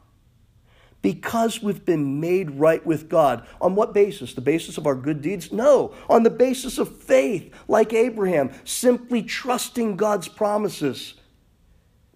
because 1.04 1.62
we've 1.62 1.86
been 1.86 2.20
made 2.20 2.50
right 2.52 2.84
with 2.84 3.10
God. 3.10 3.46
On 3.62 3.76
what 3.76 3.94
basis? 3.94 4.34
The 4.34 4.42
basis 4.42 4.80
of 4.80 4.88
our 4.88 4.96
good 4.96 5.22
deeds? 5.22 5.52
No, 5.52 5.94
on 6.10 6.24
the 6.24 6.32
basis 6.32 6.80
of 6.80 6.98
faith, 7.04 7.54
like 7.68 7.94
Abraham, 7.94 8.52
simply 8.64 9.22
trusting 9.22 9.98
God's 9.98 10.30
promises. 10.30 11.16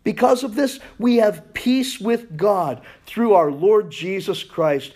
Because 0.03 0.43
of 0.45 0.55
this, 0.55 0.79
we 0.97 1.17
have 1.17 1.53
peace 1.53 1.99
with 1.99 2.37
God 2.37 2.81
through 3.05 3.33
our 3.33 3.51
Lord 3.51 3.91
Jesus 3.91 4.41
Christ, 4.41 4.93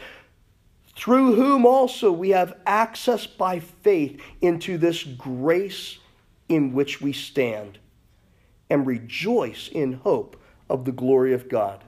through 1.01 1.33
whom 1.33 1.65
also 1.65 2.11
we 2.11 2.29
have 2.29 2.53
access 2.67 3.25
by 3.25 3.59
faith 3.59 4.21
into 4.39 4.77
this 4.77 5.03
grace 5.03 5.97
in 6.47 6.73
which 6.73 7.01
we 7.01 7.11
stand, 7.11 7.79
and 8.69 8.85
rejoice 8.85 9.67
in 9.67 9.93
hope 9.93 10.39
of 10.69 10.85
the 10.85 10.91
glory 10.91 11.33
of 11.33 11.49
God. 11.49 11.83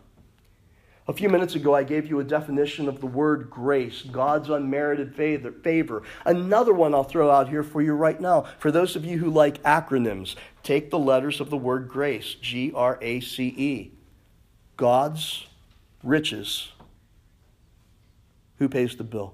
A 1.08 1.14
few 1.14 1.30
minutes 1.30 1.54
ago, 1.54 1.76
I 1.76 1.84
gave 1.84 2.08
you 2.08 2.22
a 2.22 2.24
definition 2.24 2.88
of 2.90 3.02
the 3.02 3.06
word 3.06 3.52
grace, 3.52 4.02
God's 4.02 4.50
unmerited 4.50 5.14
favor. 5.16 6.02
Another 6.26 6.74
one 6.74 6.96
I'll 6.96 7.04
throw 7.04 7.30
out 7.30 7.50
here 7.50 7.62
for 7.62 7.84
you 7.84 7.94
right 7.94 8.20
now. 8.20 8.48
For 8.58 8.72
those 8.72 8.96
of 8.96 9.06
you 9.06 9.20
who 9.20 9.30
like 9.30 9.62
acronyms, 9.62 10.36
take 10.64 10.90
the 10.90 10.98
letters 10.98 11.40
of 11.40 11.52
the 11.52 11.58
word 11.58 11.88
grace, 11.88 12.34
G 12.34 12.72
R 12.74 12.98
A 13.00 13.20
C 13.20 13.54
E. 13.56 13.92
God's 14.76 15.46
riches. 16.02 16.73
Who 18.64 18.70
pays 18.70 18.96
the 18.96 19.04
bill? 19.04 19.34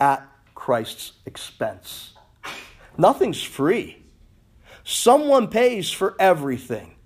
At 0.00 0.28
Christ's 0.56 1.12
expense. 1.24 2.14
Nothing's 2.98 3.40
free. 3.40 4.02
Someone 4.82 5.46
pays 5.46 5.92
for 5.92 6.16
everything. 6.18 6.96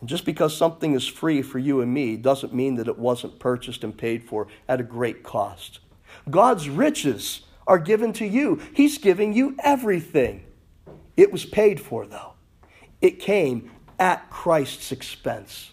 And 0.00 0.08
just 0.08 0.24
because 0.24 0.56
something 0.56 0.94
is 0.94 1.06
free 1.06 1.42
for 1.42 1.60
you 1.60 1.80
and 1.80 1.94
me 1.94 2.16
doesn't 2.16 2.52
mean 2.52 2.74
that 2.74 2.88
it 2.88 2.98
wasn't 2.98 3.38
purchased 3.38 3.84
and 3.84 3.96
paid 3.96 4.24
for 4.24 4.48
at 4.68 4.80
a 4.80 4.82
great 4.82 5.22
cost. 5.22 5.78
God's 6.28 6.68
riches 6.68 7.42
are 7.68 7.78
given 7.78 8.12
to 8.14 8.26
you, 8.26 8.60
He's 8.74 8.98
giving 8.98 9.32
you 9.32 9.54
everything. 9.62 10.44
It 11.16 11.32
was 11.32 11.44
paid 11.46 11.80
for, 11.80 12.04
though. 12.04 12.32
It 13.00 13.20
came 13.20 13.70
at 13.96 14.28
Christ's 14.28 14.90
expense. 14.90 15.70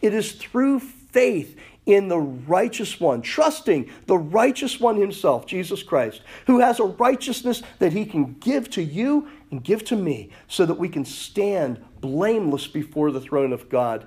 It 0.00 0.14
is 0.14 0.30
through 0.30 0.78
faith 1.12 1.58
in 1.86 2.08
the 2.08 2.18
righteous 2.18 3.00
one, 3.00 3.22
trusting 3.22 3.90
the 4.06 4.18
righteous 4.18 4.78
one 4.78 4.96
himself, 4.96 5.46
Jesus 5.46 5.82
Christ, 5.82 6.22
who 6.46 6.60
has 6.60 6.78
a 6.78 6.84
righteousness 6.84 7.62
that 7.78 7.92
he 7.92 8.04
can 8.04 8.34
give 8.34 8.70
to 8.70 8.82
you 8.82 9.28
and 9.50 9.64
give 9.64 9.84
to 9.84 9.96
me 9.96 10.30
so 10.46 10.64
that 10.66 10.78
we 10.78 10.88
can 10.88 11.04
stand 11.04 11.82
blameless 12.00 12.66
before 12.66 13.10
the 13.10 13.20
throne 13.20 13.52
of 13.52 13.68
God. 13.68 14.06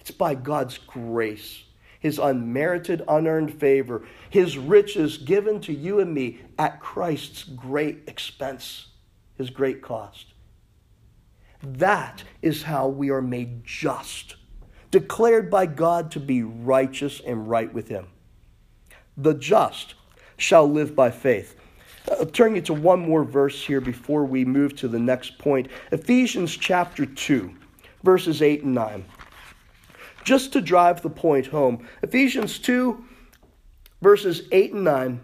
It's 0.00 0.10
by 0.10 0.34
God's 0.34 0.78
grace, 0.78 1.62
His 2.00 2.18
unmerited, 2.18 3.02
unearned 3.06 3.54
favor, 3.54 4.06
His 4.30 4.58
riches 4.58 5.18
given 5.18 5.60
to 5.62 5.72
you 5.72 6.00
and 6.00 6.12
me 6.12 6.40
at 6.58 6.80
Christ's 6.80 7.44
great 7.44 8.00
expense, 8.06 8.86
His 9.36 9.50
great 9.50 9.82
cost. 9.82 10.26
That 11.62 12.24
is 12.40 12.62
how 12.62 12.88
we 12.88 13.10
are 13.10 13.22
made 13.22 13.64
just, 13.64 14.36
declared 14.90 15.50
by 15.50 15.66
God 15.66 16.10
to 16.12 16.20
be 16.20 16.42
righteous 16.42 17.20
and 17.24 17.48
right 17.48 17.72
with 17.72 17.88
Him. 17.88 18.06
The 19.16 19.34
just 19.34 19.94
shall 20.36 20.70
live 20.70 20.94
by 20.96 21.10
faith. 21.10 21.56
I'll 22.10 22.26
turn 22.26 22.54
you 22.54 22.62
to 22.62 22.74
one 22.74 23.00
more 23.00 23.24
verse 23.24 23.64
here 23.64 23.80
before 23.80 24.24
we 24.24 24.44
move 24.44 24.74
to 24.76 24.88
the 24.88 24.98
next 24.98 25.38
point 25.38 25.68
Ephesians 25.92 26.56
chapter 26.56 27.06
2, 27.06 27.54
verses 28.02 28.42
8 28.42 28.64
and 28.64 28.74
9. 28.74 29.04
Just 30.24 30.52
to 30.52 30.60
drive 30.60 31.02
the 31.02 31.10
point 31.10 31.46
home, 31.46 31.86
Ephesians 32.02 32.58
2, 32.58 33.04
verses 34.02 34.42
8 34.50 34.72
and 34.72 34.84
9. 34.84 35.20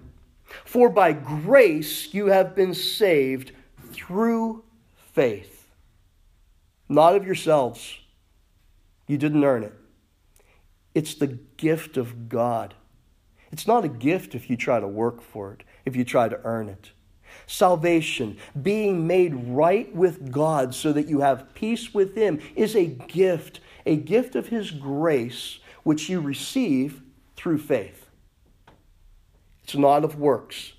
For 0.65 0.89
by 0.89 1.13
grace 1.13 2.15
you 2.15 2.27
have 2.27 2.55
been 2.55 2.75
saved 2.75 3.53
through 3.93 4.63
faith, 5.13 5.69
not 6.89 7.17
of 7.17 7.27
yourselves. 7.27 7.99
You 9.07 9.19
didn't 9.19 9.45
earn 9.45 9.63
it. 9.63 9.75
It's 10.95 11.15
the 11.15 11.39
gift 11.57 11.97
of 11.97 12.29
God. 12.29 12.75
It's 13.53 13.67
not 13.67 13.85
a 13.85 13.89
gift 13.89 14.35
if 14.35 14.51
you 14.51 14.57
try 14.57 14.81
to 14.81 14.89
work 14.89 15.23
for 15.23 15.53
it 15.53 15.63
if 15.85 15.95
you 15.95 16.05
try 16.05 16.29
to 16.29 16.41
earn 16.45 16.69
it. 16.69 16.91
Salvation, 17.47 18.39
being 18.61 19.07
made 19.07 19.35
right 19.35 19.95
with 19.95 20.33
God 20.33 20.75
so 20.75 20.93
that 20.93 21.09
you 21.09 21.21
have 21.21 21.55
peace 21.55 21.95
with 21.95 22.17
Him, 22.17 22.41
is 22.57 22.75
a 22.75 22.87
gift, 22.87 23.61
a 23.85 23.97
gift 23.97 24.35
of 24.35 24.49
His 24.49 24.71
grace, 24.71 25.59
which 25.85 26.09
you 26.09 26.21
receive 26.21 27.03
through 27.37 27.59
faith. 27.59 28.09
It's 29.63 29.77
not 29.77 30.05
of 30.05 30.19
works, 30.19 30.73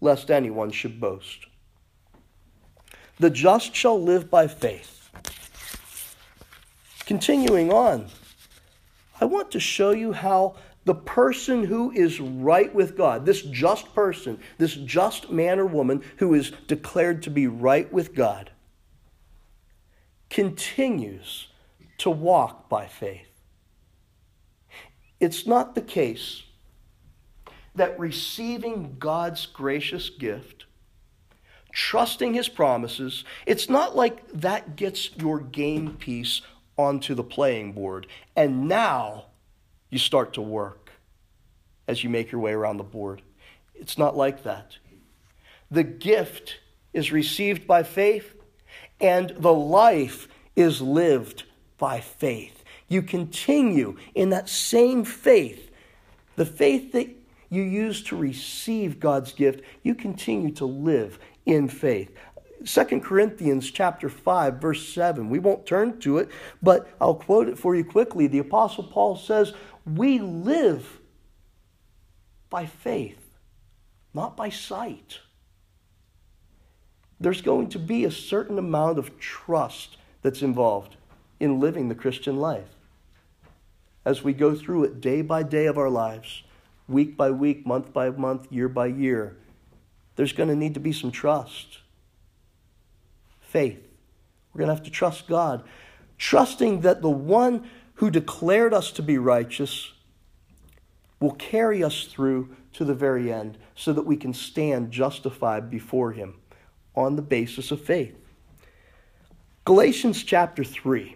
lest 0.00 0.30
anyone 0.30 0.70
should 0.70 1.00
boast. 1.00 1.46
The 3.18 3.30
just 3.30 3.74
shall 3.74 4.00
live 4.00 4.30
by 4.30 4.46
faith. 4.46 5.03
Continuing 7.06 7.72
on, 7.72 8.06
I 9.20 9.26
want 9.26 9.50
to 9.52 9.60
show 9.60 9.90
you 9.90 10.12
how 10.12 10.56
the 10.84 10.94
person 10.94 11.64
who 11.64 11.90
is 11.90 12.20
right 12.20 12.74
with 12.74 12.96
God, 12.96 13.26
this 13.26 13.42
just 13.42 13.94
person, 13.94 14.38
this 14.58 14.74
just 14.74 15.30
man 15.30 15.58
or 15.58 15.66
woman 15.66 16.02
who 16.18 16.34
is 16.34 16.52
declared 16.66 17.22
to 17.22 17.30
be 17.30 17.46
right 17.46 17.90
with 17.92 18.14
God, 18.14 18.50
continues 20.30 21.48
to 21.98 22.10
walk 22.10 22.68
by 22.68 22.86
faith. 22.86 23.28
It's 25.20 25.46
not 25.46 25.74
the 25.74 25.80
case 25.80 26.42
that 27.74 27.98
receiving 27.98 28.96
God's 28.98 29.46
gracious 29.46 30.10
gift, 30.10 30.64
trusting 31.72 32.34
his 32.34 32.48
promises, 32.48 33.24
it's 33.46 33.68
not 33.68 33.96
like 33.96 34.28
that 34.32 34.76
gets 34.76 35.10
your 35.16 35.40
game 35.40 35.94
piece 35.94 36.42
onto 36.76 37.14
the 37.14 37.24
playing 37.24 37.72
board. 37.72 38.06
And 38.36 38.68
now 38.68 39.26
you 39.90 39.98
start 39.98 40.34
to 40.34 40.42
work 40.42 40.90
as 41.86 42.02
you 42.02 42.10
make 42.10 42.32
your 42.32 42.40
way 42.40 42.52
around 42.52 42.78
the 42.78 42.84
board. 42.84 43.22
It's 43.74 43.98
not 43.98 44.16
like 44.16 44.42
that. 44.44 44.78
The 45.70 45.84
gift 45.84 46.60
is 46.92 47.12
received 47.12 47.66
by 47.66 47.82
faith, 47.82 48.34
and 49.00 49.30
the 49.38 49.52
life 49.52 50.28
is 50.54 50.80
lived 50.80 51.44
by 51.78 52.00
faith. 52.00 52.64
You 52.88 53.02
continue 53.02 53.96
in 54.14 54.30
that 54.30 54.48
same 54.48 55.04
faith, 55.04 55.70
the 56.36 56.46
faith 56.46 56.92
that 56.92 57.08
you 57.50 57.62
use 57.62 58.02
to 58.04 58.16
receive 58.16 59.00
God's 59.00 59.32
gift, 59.32 59.62
you 59.82 59.94
continue 59.94 60.52
to 60.52 60.64
live 60.64 61.18
in 61.46 61.68
faith. 61.68 62.10
2 62.64 63.00
Corinthians 63.00 63.70
chapter 63.70 64.08
5 64.08 64.54
verse 64.54 64.88
7. 64.88 65.28
We 65.28 65.38
won't 65.38 65.66
turn 65.66 66.00
to 66.00 66.18
it, 66.18 66.30
but 66.62 66.88
I'll 67.00 67.14
quote 67.14 67.48
it 67.48 67.58
for 67.58 67.74
you 67.74 67.84
quickly. 67.84 68.26
The 68.26 68.38
apostle 68.38 68.84
Paul 68.84 69.16
says, 69.16 69.52
"We 69.84 70.18
live 70.18 71.00
by 72.48 72.66
faith, 72.66 73.36
not 74.12 74.36
by 74.36 74.48
sight." 74.48 75.20
There's 77.20 77.42
going 77.42 77.68
to 77.70 77.78
be 77.78 78.04
a 78.04 78.10
certain 78.10 78.58
amount 78.58 78.98
of 78.98 79.18
trust 79.18 79.96
that's 80.22 80.42
involved 80.42 80.96
in 81.38 81.60
living 81.60 81.88
the 81.88 81.94
Christian 81.94 82.36
life. 82.36 82.74
As 84.04 84.22
we 84.22 84.32
go 84.32 84.54
through 84.54 84.84
it 84.84 85.00
day 85.00 85.22
by 85.22 85.42
day 85.42 85.66
of 85.66 85.78
our 85.78 85.90
lives, 85.90 86.42
week 86.88 87.16
by 87.16 87.30
week, 87.30 87.66
month 87.66 87.92
by 87.92 88.10
month, 88.10 88.50
year 88.50 88.68
by 88.68 88.86
year, 88.86 89.36
there's 90.16 90.32
going 90.32 90.48
to 90.48 90.56
need 90.56 90.74
to 90.74 90.80
be 90.80 90.92
some 90.92 91.10
trust 91.10 91.78
faith. 93.54 93.78
We're 94.52 94.58
going 94.58 94.68
to 94.68 94.74
have 94.74 94.82
to 94.82 94.90
trust 94.90 95.28
God, 95.28 95.62
trusting 96.18 96.80
that 96.80 97.02
the 97.02 97.08
one 97.08 97.70
who 97.94 98.10
declared 98.10 98.74
us 98.74 98.90
to 98.90 99.02
be 99.02 99.16
righteous 99.16 99.92
will 101.20 101.36
carry 101.36 101.84
us 101.84 102.06
through 102.06 102.56
to 102.72 102.84
the 102.84 102.94
very 102.94 103.32
end 103.32 103.56
so 103.76 103.92
that 103.92 104.04
we 104.04 104.16
can 104.16 104.34
stand 104.34 104.90
justified 104.90 105.70
before 105.70 106.10
him 106.10 106.34
on 106.96 107.14
the 107.14 107.22
basis 107.22 107.70
of 107.70 107.80
faith. 107.80 108.16
Galatians 109.64 110.24
chapter 110.24 110.64
3. 110.64 111.14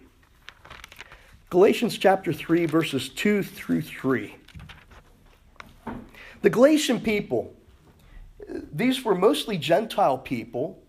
Galatians 1.49 1.97
chapter 1.97 2.31
3, 2.31 2.65
verses 2.67 3.09
2 3.09 3.43
through 3.43 3.81
3. 3.81 4.33
The 6.41 6.49
Galatian 6.49 7.01
people, 7.01 7.53
these 8.47 9.03
were 9.03 9.15
mostly 9.15 9.57
Gentile 9.57 10.17
people 10.17 10.81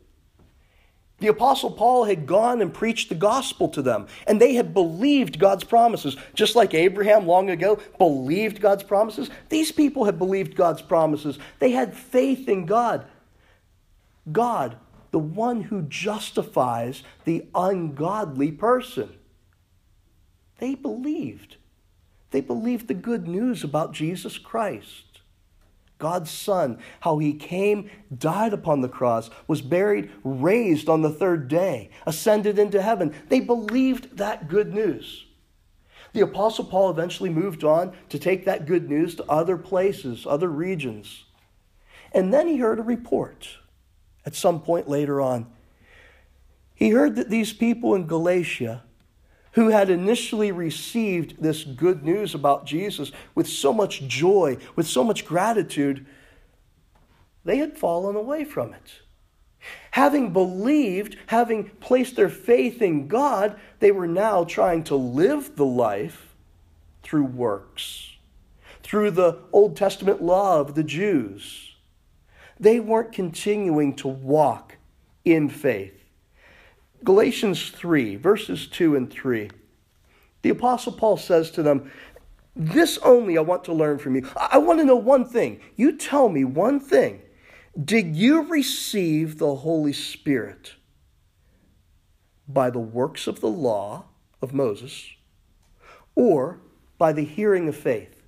the 1.21 1.29
Apostle 1.29 1.71
Paul 1.71 2.05
had 2.05 2.27
gone 2.27 2.61
and 2.61 2.73
preached 2.73 3.11
the 3.11 3.15
gospel 3.15 3.69
to 3.69 3.83
them, 3.83 4.07
and 4.27 4.41
they 4.41 4.55
had 4.55 4.75
believed 4.75 5.39
God's 5.39 5.65
promises. 5.65 6.17
Just 6.35 6.57
like 6.57 6.75
Abraham 6.75 7.27
long 7.27 7.51
ago 7.51 7.79
believed 7.99 8.61
God's 8.61 8.83
promises, 8.83 9.31
these 9.49 9.71
people 9.71 10.05
had 10.05 10.19
believed 10.19 10.57
God's 10.57 10.83
promises. 10.83 11.39
They 11.59 11.71
had 11.73 11.95
faith 11.95 12.49
in 12.49 12.67
God. 12.67 13.07
God, 14.31 14.77
the 15.11 15.19
one 15.19 15.63
who 15.63 15.83
justifies 15.83 17.03
the 17.25 17.47
ungodly 17.55 18.53
person. 18.53 19.11
They 20.59 20.75
believed. 20.75 21.57
They 22.31 22.41
believed 22.41 22.89
the 22.89 22.95
good 22.95 23.27
news 23.27 23.65
about 23.65 23.93
Jesus 23.93 24.39
Christ. 24.39 25.10
God's 26.01 26.31
Son, 26.31 26.79
how 27.01 27.19
he 27.19 27.33
came, 27.33 27.89
died 28.17 28.53
upon 28.53 28.81
the 28.81 28.89
cross, 28.89 29.31
was 29.47 29.63
buried, 29.63 30.11
raised 30.25 30.89
on 30.89 31.03
the 31.03 31.11
third 31.11 31.47
day, 31.47 31.91
ascended 32.07 32.59
into 32.59 32.83
heaven. 32.83 33.15
They 33.29 33.39
believed 33.39 34.17
that 34.17 34.49
good 34.49 34.75
news. 34.75 35.27
The 36.13 36.23
Apostle 36.23 36.65
Paul 36.65 36.91
eventually 36.91 37.31
moved 37.31 37.63
on 37.63 37.93
to 38.09 38.19
take 38.19 38.45
that 38.47 38.67
good 38.67 38.89
news 38.89 39.15
to 39.15 39.25
other 39.31 39.57
places, 39.57 40.27
other 40.27 40.49
regions. 40.49 41.27
And 42.13 42.35
then 42.35 42.49
he 42.49 42.57
heard 42.57 42.81
a 42.81 42.83
report 42.83 43.49
at 44.27 44.35
some 44.35 44.61
point 44.61 44.89
later 44.89 45.21
on. 45.21 45.47
He 46.75 46.91
heard 46.91 47.15
that 47.17 47.31
these 47.31 47.53
people 47.53 47.95
in 47.95 48.07
Galatia, 48.07 48.83
who 49.53 49.69
had 49.69 49.91
initially 49.91 50.53
received 50.53 51.43
this 51.43 51.65
good 51.65 52.05
news 52.05 52.35
about 52.35 52.67
Jesus 52.67 53.11
with 53.35 53.49
so 53.49 53.73
much 53.73 54.03
joy, 54.07 54.57
with 54.77 54.87
so 54.87 55.03
much 55.03 55.25
gratitude, 55.25 56.07
they 57.45 57.59
had 57.59 57.77
fallen 57.77 58.17
away 58.17 58.45
from 58.45 58.73
it. 58.73 59.01
Having 59.93 60.33
believed, 60.33 61.17
having 61.27 61.71
placed 61.81 62.17
their 62.17 62.29
faith 62.29 62.81
in 62.81 63.09
God, 63.09 63.59
they 63.81 63.91
were 63.91 64.07
now 64.07 64.45
trying 64.45 64.85
to 64.85 64.95
live 64.95 65.57
the 65.57 65.67
life 65.67 66.35
through 67.03 67.25
works, 67.25 68.17
through 68.83 69.11
the 69.11 69.39
Old 69.53 69.77
Testament 69.77 70.23
law 70.23 70.61
of 70.61 70.75
the 70.75 70.85
Jews. 70.85 71.75
They 72.59 72.79
weren't 72.79 73.13
continuing 73.13 73.97
to 73.97 74.09
walk 74.09 74.77
in 75.25 75.49
faith. 75.49 76.00
Galatians 77.05 77.71
3, 77.71 78.17
verses 78.17 78.67
2 78.67 78.97
and 78.97 79.11
3. 79.11 79.51
The 80.43 80.51
Apostle 80.51 80.93
Paul 80.93 81.17
says 81.17 81.51
to 81.53 81.63
them, 81.63 81.91
This 82.55 82.99
only 82.99 83.39
I 83.39 83.43
want 83.43 83.65
to 83.65 83.73
learn 83.73 83.99
from 83.99 84.17
you. 84.17 84.29
I 84.37 84.59
want 84.59 84.81
to 84.81 84.85
know 84.85 84.97
one 84.97 85.25
thing. 85.25 85.61
You 85.77 85.97
tell 85.97 86.29
me 86.29 86.45
one 86.45 86.81
thing. 86.81 87.23
Did 87.83 88.17
you 88.17 88.43
receive 88.43 89.39
the 89.39 89.57
Holy 89.57 89.93
Spirit 89.93 90.75
by 92.49 92.71
the 92.71 92.81
works 92.81 93.27
of 93.27 93.41
the 93.41 93.49
law 93.49 94.07
of 94.43 94.53
Moses 94.53 95.09
or 96.15 96.61
by 96.99 97.13
the 97.13 97.25
hearing 97.25 97.69
of 97.69 97.77
faith? 97.77 98.23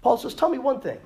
Paul 0.00 0.16
says, 0.16 0.34
Tell 0.34 0.48
me 0.48 0.58
one 0.58 0.80
thing. 0.80 0.98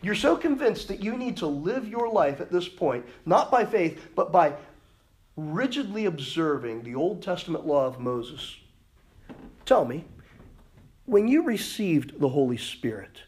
You're 0.00 0.14
so 0.14 0.36
convinced 0.36 0.88
that 0.88 1.02
you 1.02 1.16
need 1.16 1.36
to 1.38 1.46
live 1.46 1.88
your 1.88 2.08
life 2.08 2.40
at 2.40 2.52
this 2.52 2.68
point, 2.68 3.04
not 3.26 3.50
by 3.50 3.64
faith, 3.64 4.10
but 4.14 4.30
by 4.30 4.54
rigidly 5.38 6.04
observing 6.04 6.82
the 6.82 6.96
Old 6.96 7.22
Testament 7.22 7.64
law 7.64 7.86
of 7.86 8.00
Moses. 8.00 8.56
Tell 9.64 9.84
me, 9.84 10.04
when 11.06 11.28
you 11.28 11.44
received 11.44 12.18
the 12.18 12.30
Holy 12.30 12.56
Spirit, 12.56 13.22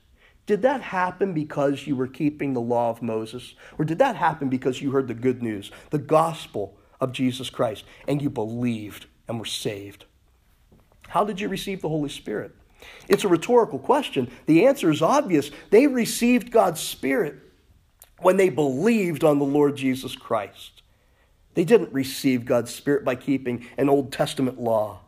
did 0.45 0.63
that 0.63 0.81
happen 0.81 1.33
because 1.33 1.87
you 1.87 1.95
were 1.95 2.09
keeping 2.09 2.53
the 2.53 2.61
law 2.61 2.91
of 2.91 3.01
Moses? 3.01 3.55
Or 3.79 3.85
did 3.85 4.01
that 4.01 4.17
happen 4.17 4.49
because 4.49 4.83
you 4.83 4.91
heard 4.91 5.07
the 5.07 5.15
good 5.15 5.41
news, 5.41 5.71
the 5.91 5.99
gospel 5.99 6.77
of 7.01 7.13
Jesus 7.13 7.49
Christ, 7.49 7.85
and 8.09 8.21
you 8.21 8.29
believed 8.29 9.07
and 9.29 9.39
were 9.39 9.45
saved? 9.45 10.05
How 11.09 11.25
did 11.25 11.41
you 11.41 11.49
receive 11.49 11.81
the 11.81 11.89
Holy 11.89 12.09
Spirit? 12.09 12.57
It's 13.09 13.23
a 13.23 13.29
rhetorical 13.29 13.79
question. 13.79 14.29
The 14.47 14.67
answer 14.67 14.91
is 14.91 15.01
obvious. 15.01 15.53
They 15.71 15.87
received 15.87 16.51
God's 16.51 16.81
Spirit 16.81 17.37
when 18.19 18.37
they 18.37 18.49
believed 18.49 19.23
on 19.23 19.39
the 19.39 19.45
Lord 19.45 19.77
Jesus 19.77 20.17
Christ. 20.17 20.80
They 21.55 21.65
didn't 21.65 21.93
receive 21.93 22.45
God's 22.45 22.73
Spirit 22.73 23.05
by 23.05 23.17
keeping 23.17 23.67
an 23.77 23.89
Old 23.89 24.13
Testament 24.13 24.61
law. 24.61 25.01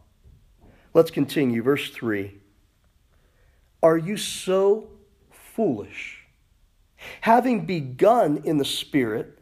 Let's 0.94 1.11
continue. 1.11 1.62
Verse 1.62 1.90
3. 1.90 2.35
Are 3.83 3.96
you 3.96 4.16
so 4.16 4.88
foolish. 5.55 6.24
Having 7.22 7.66
begun 7.66 8.42
in 8.44 8.59
the 8.59 8.64
Spirit, 8.64 9.38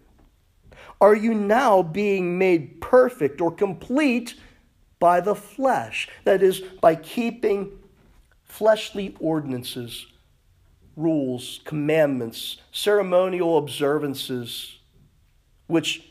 are 1.01 1.15
you 1.15 1.35
now 1.35 1.83
being 1.83 2.39
made 2.39 2.81
perfect 2.81 3.41
or 3.41 3.51
complete 3.51 4.35
by 4.99 5.21
the 5.21 5.35
flesh? 5.35 6.09
That 6.25 6.43
is, 6.43 6.61
by 6.81 6.95
keeping 6.95 7.71
fleshly 8.45 9.15
ordinances, 9.21 10.07
rules, 10.97 11.61
commandments, 11.65 12.59
ceremonial 12.73 13.59
observances, 13.59 14.79
which 15.67 16.10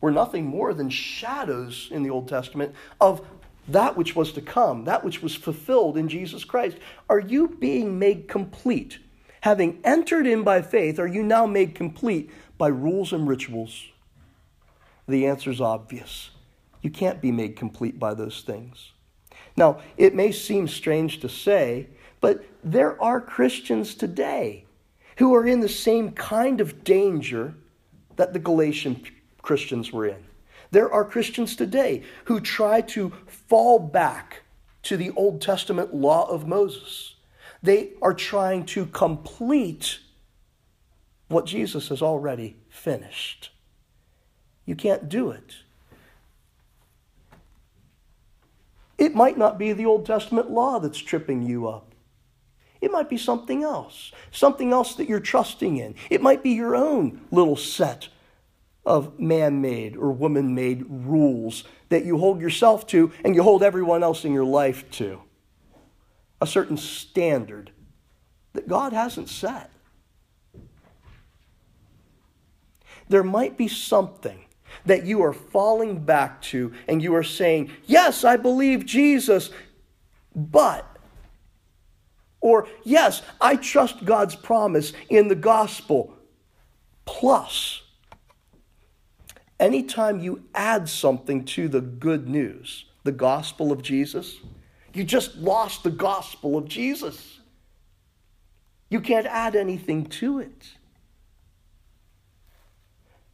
were 0.00 0.10
nothing 0.10 0.46
more 0.46 0.72
than 0.74 0.90
shadows 0.90 1.88
in 1.90 2.02
the 2.02 2.10
Old 2.10 2.28
Testament 2.28 2.74
of 3.00 3.26
that 3.68 3.96
which 3.96 4.16
was 4.16 4.32
to 4.32 4.40
come, 4.40 4.84
that 4.84 5.04
which 5.04 5.22
was 5.22 5.34
fulfilled 5.34 5.96
in 5.96 6.08
Jesus 6.08 6.44
Christ. 6.44 6.78
Are 7.10 7.18
you 7.18 7.48
being 7.48 7.98
made 7.98 8.28
complete? 8.28 8.98
Having 9.42 9.80
entered 9.84 10.26
in 10.26 10.42
by 10.42 10.62
faith, 10.62 10.98
are 10.98 11.06
you 11.06 11.22
now 11.22 11.46
made 11.46 11.74
complete 11.74 12.30
by 12.56 12.68
rules 12.68 13.12
and 13.12 13.28
rituals? 13.28 13.86
The 15.06 15.26
answer 15.26 15.50
is 15.50 15.60
obvious. 15.60 16.30
You 16.82 16.90
can't 16.90 17.20
be 17.20 17.32
made 17.32 17.56
complete 17.56 17.98
by 17.98 18.14
those 18.14 18.42
things. 18.42 18.92
Now, 19.56 19.80
it 19.96 20.14
may 20.14 20.32
seem 20.32 20.68
strange 20.68 21.20
to 21.20 21.28
say, 21.28 21.88
but 22.20 22.44
there 22.64 23.00
are 23.02 23.20
Christians 23.20 23.94
today 23.94 24.64
who 25.18 25.34
are 25.34 25.46
in 25.46 25.60
the 25.60 25.68
same 25.68 26.12
kind 26.12 26.60
of 26.60 26.84
danger 26.84 27.54
that 28.16 28.32
the 28.32 28.38
Galatian 28.38 29.02
Christians 29.42 29.92
were 29.92 30.06
in. 30.06 30.24
There 30.70 30.92
are 30.92 31.04
Christians 31.04 31.56
today 31.56 32.02
who 32.24 32.40
try 32.40 32.80
to 32.82 33.12
fall 33.26 33.78
back 33.78 34.42
to 34.82 34.96
the 34.96 35.10
Old 35.12 35.40
Testament 35.40 35.94
law 35.94 36.28
of 36.28 36.46
Moses 36.46 37.14
they 37.62 37.92
are 38.00 38.14
trying 38.14 38.64
to 38.66 38.86
complete 38.86 40.00
what 41.28 41.46
Jesus 41.46 41.88
has 41.88 42.02
already 42.02 42.56
finished. 42.68 43.50
You 44.64 44.76
can't 44.76 45.08
do 45.08 45.30
it. 45.30 45.56
It 48.96 49.14
might 49.14 49.38
not 49.38 49.58
be 49.58 49.72
the 49.72 49.86
Old 49.86 50.06
Testament 50.06 50.50
law 50.50 50.78
that's 50.80 50.98
tripping 50.98 51.42
you 51.42 51.68
up. 51.68 51.94
It 52.80 52.92
might 52.92 53.10
be 53.10 53.16
something 53.16 53.64
else, 53.64 54.12
something 54.30 54.72
else 54.72 54.94
that 54.94 55.08
you're 55.08 55.20
trusting 55.20 55.76
in. 55.76 55.94
It 56.10 56.22
might 56.22 56.42
be 56.42 56.50
your 56.50 56.76
own 56.76 57.20
little 57.30 57.56
set 57.56 58.08
of 58.84 59.18
man 59.18 59.60
made 59.60 59.96
or 59.96 60.10
woman 60.12 60.54
made 60.54 60.84
rules 60.88 61.64
that 61.88 62.04
you 62.04 62.18
hold 62.18 62.40
yourself 62.40 62.86
to 62.86 63.12
and 63.24 63.34
you 63.34 63.42
hold 63.42 63.62
everyone 63.62 64.02
else 64.02 64.24
in 64.24 64.32
your 64.32 64.44
life 64.44 64.90
to 64.90 65.20
a 66.40 66.46
certain 66.46 66.76
standard 66.76 67.70
that 68.52 68.68
God 68.68 68.92
hasn't 68.92 69.28
set. 69.28 69.70
There 73.08 73.24
might 73.24 73.56
be 73.56 73.68
something 73.68 74.44
that 74.84 75.04
you 75.04 75.22
are 75.22 75.32
falling 75.32 76.04
back 76.04 76.40
to 76.42 76.72
and 76.86 77.02
you 77.02 77.14
are 77.14 77.22
saying, 77.22 77.70
Yes, 77.86 78.24
I 78.24 78.36
believe 78.36 78.84
Jesus, 78.84 79.50
but, 80.34 80.86
or 82.40 82.68
Yes, 82.84 83.22
I 83.40 83.56
trust 83.56 84.04
God's 84.04 84.36
promise 84.36 84.92
in 85.08 85.28
the 85.28 85.34
gospel, 85.34 86.14
plus. 87.04 87.82
Anytime 89.60 90.20
you 90.20 90.44
add 90.54 90.88
something 90.88 91.44
to 91.46 91.68
the 91.68 91.80
good 91.80 92.28
news, 92.28 92.84
the 93.02 93.12
gospel 93.12 93.72
of 93.72 93.82
Jesus, 93.82 94.36
you 94.94 95.04
just 95.04 95.36
lost 95.36 95.82
the 95.82 95.90
gospel 95.90 96.56
of 96.56 96.68
Jesus. 96.68 97.40
You 98.88 99.00
can't 99.00 99.26
add 99.26 99.56
anything 99.56 100.06
to 100.06 100.38
it. 100.38 100.74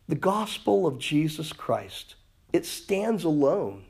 The 0.09 0.15
gospel 0.15 0.87
of 0.87 0.99
Jesus 0.99 1.53
Christ, 1.53 2.17
it 2.53 2.67
stands 2.67 3.25
alone. 3.25 3.85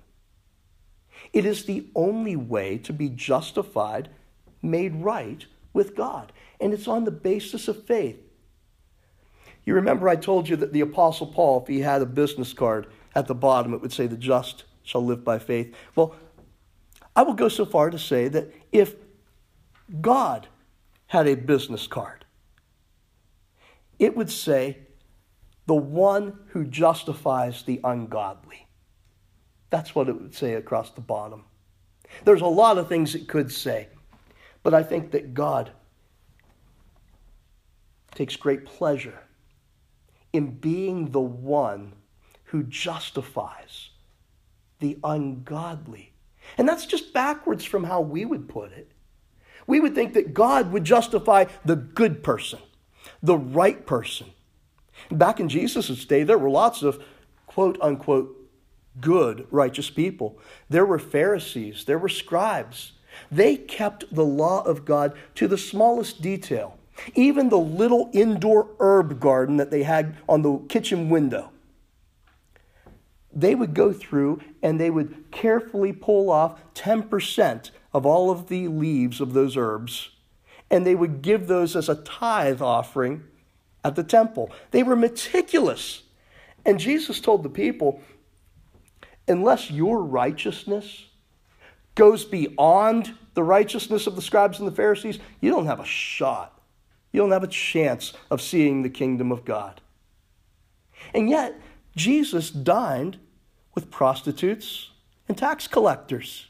It 1.33 1.44
is 1.44 1.64
the 1.64 1.87
only 1.94 2.37
way 2.37 2.79
to 2.79 2.92
be 2.92 3.09
justified, 3.09 4.11
made 4.62 4.94
right 4.97 5.44
with 5.73 5.97
God, 5.97 6.33
and 6.61 6.73
it's 6.73 6.87
on 6.87 7.05
the 7.05 7.11
basis 7.11 7.66
of 7.66 7.85
faith. 7.85 8.20
You 9.64 9.74
remember 9.74 10.09
I 10.09 10.16
told 10.16 10.48
you 10.48 10.57
that 10.57 10.72
the 10.72 10.81
Apostle 10.81 11.27
Paul, 11.27 11.62
if 11.62 11.68
he 11.68 11.81
had 11.81 12.03
a 12.03 12.07
business 12.07 12.53
card 12.53 12.87
at 13.14 13.27
the 13.27 13.35
bottom, 13.35 13.72
it 13.72 13.81
would 13.81 13.92
say, 13.92 14.07
The 14.07 14.16
just 14.16 14.64
shall 14.83 15.05
live 15.05 15.24
by 15.24 15.38
faith. 15.38 15.74
Well, 15.96 16.14
I 17.16 17.22
will 17.22 17.35
go 17.35 17.48
so 17.48 17.64
far 17.64 17.90
to 17.90 17.98
say 17.98 18.29
that 18.29 18.53
if 18.72 18.94
God 20.00 20.48
had 21.07 21.27
a 21.27 21.35
business 21.35 21.87
card, 21.87 22.24
it 23.98 24.16
would 24.16 24.31
say, 24.31 24.79
the 25.66 25.74
one 25.74 26.38
who 26.48 26.64
justifies 26.64 27.62
the 27.62 27.81
ungodly. 27.85 28.66
That's 29.70 29.94
what 29.94 30.09
it 30.09 30.20
would 30.20 30.35
say 30.35 30.55
across 30.55 30.90
the 30.90 31.00
bottom. 31.00 31.44
There's 32.24 32.42
a 32.42 32.46
lot 32.46 32.77
of 32.77 32.88
things 32.88 33.14
it 33.14 33.29
could 33.29 33.50
say, 33.50 33.88
but 34.62 34.74
I 34.74 34.83
think 34.83 35.11
that 35.12 35.33
God 35.33 35.70
takes 38.14 38.37
great 38.37 38.66
pleasure 38.66 39.24
in 40.35 40.51
being 40.51 41.12
the 41.12 41.20
one 41.20 41.92
who 42.47 42.64
justifies 42.64 43.90
the 44.81 44.99
ungodly. 45.05 46.12
And 46.59 46.68
that's 46.68 46.87
just 46.87 47.14
backwards 47.14 47.64
from 47.64 47.85
how 47.85 48.01
we 48.01 48.25
would 48.25 48.49
put 48.49 48.73
it. 48.73 48.90
We 49.66 49.81
would 49.81 49.94
think 49.94 50.12
that 50.14 50.35
God 50.35 50.73
would 50.73 50.85
justify 50.85 51.47
the 51.64 51.77
good 51.77 52.23
person, 52.23 52.59
the 53.23 53.38
right 53.38 53.87
person. 53.87 54.27
Back 55.11 55.38
in 55.38 55.49
Jesus' 55.49 56.05
day, 56.05 56.25
there 56.25 56.37
were 56.37 56.51
lots 56.51 56.83
of 56.83 57.03
quote 57.47 57.79
unquote 57.81 58.37
good, 59.01 59.47
righteous 59.51 59.88
people. 59.88 60.38
There 60.68 60.85
were 60.85 60.99
Pharisees, 60.99 61.85
there 61.85 61.99
were 61.99 62.09
scribes. 62.09 62.92
They 63.31 63.57
kept 63.57 64.12
the 64.12 64.25
law 64.25 64.62
of 64.64 64.85
God 64.85 65.16
to 65.37 65.47
the 65.47 65.59
smallest 65.59 66.20
detail. 66.20 66.77
Even 67.15 67.49
the 67.49 67.59
little 67.59 68.11
indoor 68.13 68.69
herb 68.81 69.21
garden 69.21 69.57
that 69.57 69.71
they 69.71 69.83
had 69.83 70.17
on 70.29 70.43
the 70.43 70.59
kitchen 70.69 71.09
window. 71.09 71.51
They 73.33 73.55
would 73.55 73.75
go 73.75 73.93
through 73.93 74.41
and 74.63 74.79
they 74.79 74.91
would 74.91 75.31
carefully 75.31 75.93
pull 75.93 76.31
off 76.31 76.61
10% 76.75 77.71
of 77.93 78.07
all 78.07 78.31
of 78.31 78.49
the 78.49 78.69
leaves 78.69 79.21
of 79.21 79.33
those 79.33 79.57
herbs, 79.57 80.11
and 80.71 80.87
they 80.87 80.95
would 80.95 81.23
give 81.23 81.47
those 81.47 81.77
as 81.77 81.89
a 81.89 81.97
tithe 81.97 82.63
offering 82.63 83.25
at 83.85 83.97
the 83.97 84.03
temple. 84.03 84.51
They 84.71 84.83
were 84.83 84.97
meticulous. 84.97 86.03
And 86.65 86.81
Jesus 86.81 87.21
told 87.21 87.43
the 87.43 87.51
people, 87.51 88.01
unless 89.29 89.71
your 89.71 90.03
righteousness 90.03 91.07
goes 91.95 92.25
beyond 92.25 93.15
the 93.35 93.43
righteousness 93.43 94.07
of 94.07 94.17
the 94.17 94.23
scribes 94.23 94.59
and 94.59 94.67
the 94.67 94.73
Pharisees, 94.73 95.19
you 95.41 95.51
don't 95.51 95.67
have 95.67 95.81
a 95.81 95.85
shot. 95.85 96.54
You 97.14 97.20
don't 97.20 97.31
have 97.31 97.44
a 97.44 97.46
chance 97.46 98.12
of 98.29 98.42
seeing 98.42 98.83
the 98.83 98.90
kingdom 98.90 99.31
of 99.31 99.44
God. 99.44 99.81
And 101.14 101.31
yet, 101.31 101.55
Jesus 101.94 102.50
dined 102.50 103.18
with 103.72 103.88
prostitutes 103.88 104.90
and 105.29 105.38
tax 105.38 105.68
collectors. 105.68 106.48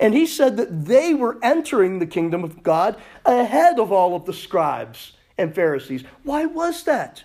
And 0.00 0.14
he 0.14 0.24
said 0.24 0.56
that 0.56 0.86
they 0.86 1.12
were 1.12 1.38
entering 1.42 1.98
the 1.98 2.06
kingdom 2.06 2.44
of 2.44 2.62
God 2.62 2.96
ahead 3.26 3.78
of 3.78 3.92
all 3.92 4.16
of 4.16 4.24
the 4.24 4.32
scribes 4.32 5.12
and 5.36 5.54
Pharisees. 5.54 6.02
Why 6.22 6.46
was 6.46 6.84
that? 6.84 7.24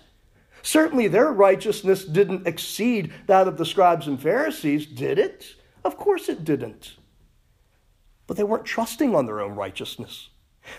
Certainly 0.60 1.08
their 1.08 1.32
righteousness 1.32 2.04
didn't 2.04 2.46
exceed 2.46 3.10
that 3.26 3.48
of 3.48 3.56
the 3.56 3.64
scribes 3.64 4.06
and 4.06 4.20
Pharisees, 4.20 4.84
did 4.84 5.18
it? 5.18 5.54
Of 5.82 5.96
course 5.96 6.28
it 6.28 6.44
didn't. 6.44 6.96
But 8.26 8.36
they 8.36 8.44
weren't 8.44 8.66
trusting 8.66 9.14
on 9.14 9.24
their 9.24 9.40
own 9.40 9.54
righteousness. 9.54 10.28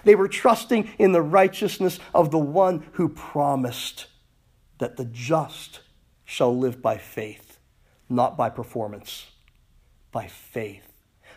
They 0.04 0.16
were 0.16 0.28
trusting 0.28 0.90
in 0.98 1.12
the 1.12 1.22
righteousness 1.22 2.00
of 2.14 2.32
the 2.32 2.40
one 2.40 2.88
who 2.94 3.10
promised 3.10 4.08
that 4.78 4.98
the 4.98 5.06
just 5.06 5.82
shall 6.26 6.56
live 6.56 6.82
by 6.82 6.98
faith, 6.98 7.60
not 8.10 8.38
by 8.38 8.50
performance, 8.50 9.28
by 10.12 10.28
faith, 10.28 10.94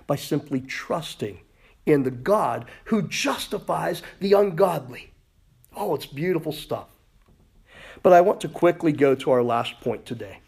by 0.07 0.16
simply 0.16 0.61
trusting 0.61 1.40
in 1.87 2.03
the 2.03 2.11
God 2.11 2.66
who 2.85 3.03
justifies 3.09 4.03
the 4.20 4.35
ungodly. 4.35 5.12
Oh, 5.75 5.94
it's 5.94 6.07
beautiful 6.07 6.53
stuff. 6.53 6.88
But 8.03 8.12
I 8.12 8.20
want 8.20 8.40
to 8.42 8.48
quickly 8.48 8.92
go 8.92 9.14
to 9.14 9.31
our 9.31 9.42
last 9.42 9.81
point 9.81 10.07
today. 10.07 10.40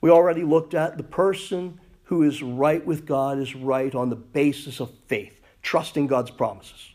We 0.00 0.10
already 0.10 0.42
looked 0.42 0.74
at 0.74 0.96
the 0.96 1.04
person 1.04 1.78
who 2.04 2.22
is 2.22 2.42
right 2.42 2.84
with 2.84 3.06
God 3.06 3.38
is 3.38 3.54
right 3.54 3.94
on 3.94 4.10
the 4.10 4.16
basis 4.16 4.80
of 4.80 4.90
faith, 5.06 5.40
trusting 5.62 6.06
God's 6.06 6.30
promises. 6.30 6.92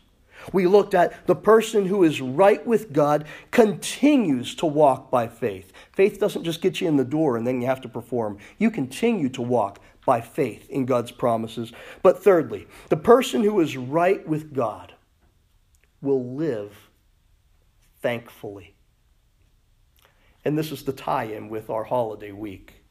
We 0.52 0.66
looked 0.66 0.94
at 0.94 1.26
the 1.26 1.34
person 1.34 1.86
who 1.86 2.04
is 2.04 2.20
right 2.20 2.64
with 2.66 2.92
God 2.92 3.26
continues 3.50 4.54
to 4.56 4.66
walk 4.66 5.10
by 5.10 5.26
faith. 5.26 5.72
Faith 5.92 6.18
doesn't 6.20 6.44
just 6.44 6.62
get 6.62 6.80
you 6.80 6.88
in 6.88 6.96
the 6.96 7.04
door 7.04 7.36
and 7.36 7.46
then 7.46 7.60
you 7.60 7.66
have 7.66 7.80
to 7.82 7.88
perform. 7.88 8.38
You 8.56 8.70
continue 8.70 9.28
to 9.30 9.42
walk 9.42 9.80
by 10.06 10.20
faith 10.20 10.70
in 10.70 10.86
God's 10.86 11.10
promises. 11.10 11.72
But 12.02 12.22
thirdly, 12.22 12.66
the 12.88 12.96
person 12.96 13.42
who 13.42 13.60
is 13.60 13.76
right 13.76 14.26
with 14.26 14.54
God 14.54 14.94
will 16.00 16.34
live 16.34 16.88
thankfully. 18.00 18.74
And 20.44 20.56
this 20.56 20.72
is 20.72 20.84
the 20.84 20.92
tie 20.92 21.24
in 21.24 21.48
with 21.48 21.68
our 21.68 21.84
holiday 21.84 22.32
week. 22.32 22.84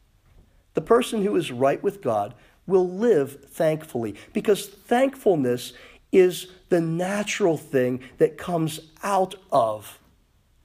The 0.74 0.82
person 0.82 1.24
who 1.24 1.36
is 1.36 1.52
right 1.52 1.82
with 1.82 2.04
God 2.04 2.36
will 2.68 2.88
live 2.88 3.46
thankfully 3.50 4.16
because 4.34 4.68
thankfulness 4.68 5.74
is 6.12 6.48
the 6.70 6.82
natural 6.82 7.58
thing 7.58 8.02
that 8.18 8.38
comes 8.38 8.80
out 9.02 9.36
of 9.52 10.00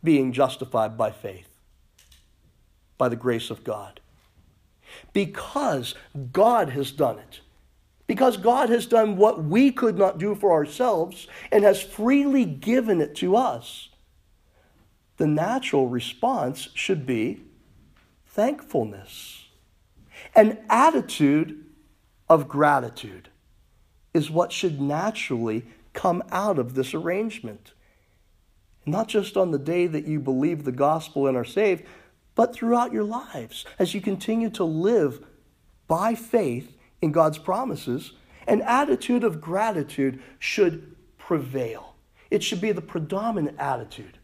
being 0.05 0.33
justified 0.33 0.99
by 0.99 1.11
faith, 1.11 1.49
by 2.99 3.09
the 3.09 3.17
grace 3.17 3.51
of 3.51 3.65
God. 3.65 4.01
Because 5.13 5.95
God 6.33 6.71
has 6.71 6.91
done 6.91 7.19
it. 7.19 7.41
Because 8.07 8.37
God 8.37 8.69
has 8.69 8.85
done 8.85 9.17
what 9.17 9.43
we 9.45 9.71
could 9.71 9.97
not 9.97 10.19
do 10.19 10.35
for 10.35 10.53
ourselves 10.53 11.29
and 11.51 11.65
has 11.65 11.81
freely 11.81 12.45
given 12.45 13.01
it 13.01 13.15
to 13.17 13.37
us 13.37 13.89
the 15.23 15.27
natural 15.29 15.87
response 15.87 16.69
should 16.75 17.07
be 17.07 17.43
thankfulness. 18.27 19.47
An 20.35 20.59
attitude 20.69 21.65
of 22.33 22.49
gratitude 22.49 23.29
is 24.15 24.31
what 24.31 24.53
should 24.53 24.81
naturally 24.81 25.67
come 25.93 26.23
out 26.31 26.59
of 26.59 26.75
this 26.75 26.95
arrangement. 26.95 27.75
Not 28.87 29.07
just 29.07 29.37
on 29.37 29.51
the 29.51 29.59
day 29.59 29.87
that 29.87 30.07
you 30.07 30.19
believe 30.19 30.65
the 30.65 30.73
gospel 30.73 31.27
and 31.27 31.37
are 31.37 31.45
saved, 31.45 31.85
but 32.35 32.55
throughout 32.55 32.91
your 32.91 33.05
lives 33.05 33.67
as 33.79 33.93
you 33.93 34.01
continue 34.01 34.49
to 34.49 34.65
live 34.65 35.23
by 35.89 36.15
faith 36.15 36.75
in 37.03 37.13
God's 37.13 37.37
promises. 37.37 38.13
An 38.49 38.63
attitude 38.63 39.25
of 39.25 39.43
gratitude 39.43 40.23
should 40.39 40.97
prevail. 41.19 41.97
It 42.31 42.43
should 42.43 42.63
be 42.63 42.73
the 42.73 42.81
predominant 42.81 43.59
attitude. 43.59 44.17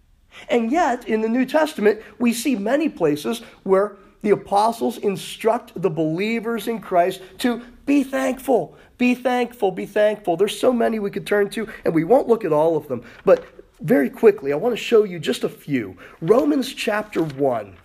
And 0.48 0.72
yet, 0.72 1.06
in 1.06 1.20
the 1.20 1.28
New 1.28 1.44
Testament, 1.44 2.00
we 2.18 2.32
see 2.32 2.56
many 2.56 2.88
places 2.88 3.40
where 3.64 3.98
the 4.22 4.30
apostles 4.30 4.98
instruct 4.98 5.80
the 5.80 5.90
believers 5.90 6.68
in 6.68 6.80
Christ 6.80 7.22
to 7.38 7.62
be 7.86 8.02
thankful, 8.02 8.76
be 8.98 9.14
thankful, 9.14 9.70
be 9.70 9.86
thankful. 9.86 10.36
There's 10.36 10.58
so 10.58 10.72
many 10.72 10.98
we 10.98 11.10
could 11.10 11.26
turn 11.26 11.50
to, 11.50 11.68
and 11.84 11.94
we 11.94 12.04
won't 12.04 12.28
look 12.28 12.44
at 12.44 12.52
all 12.52 12.76
of 12.76 12.88
them. 12.88 13.02
But 13.24 13.44
very 13.80 14.10
quickly, 14.10 14.52
I 14.52 14.56
want 14.56 14.72
to 14.72 14.82
show 14.82 15.04
you 15.04 15.18
just 15.18 15.44
a 15.44 15.48
few. 15.48 15.96
Romans 16.20 16.72
chapter 16.72 17.22
1. 17.22 17.76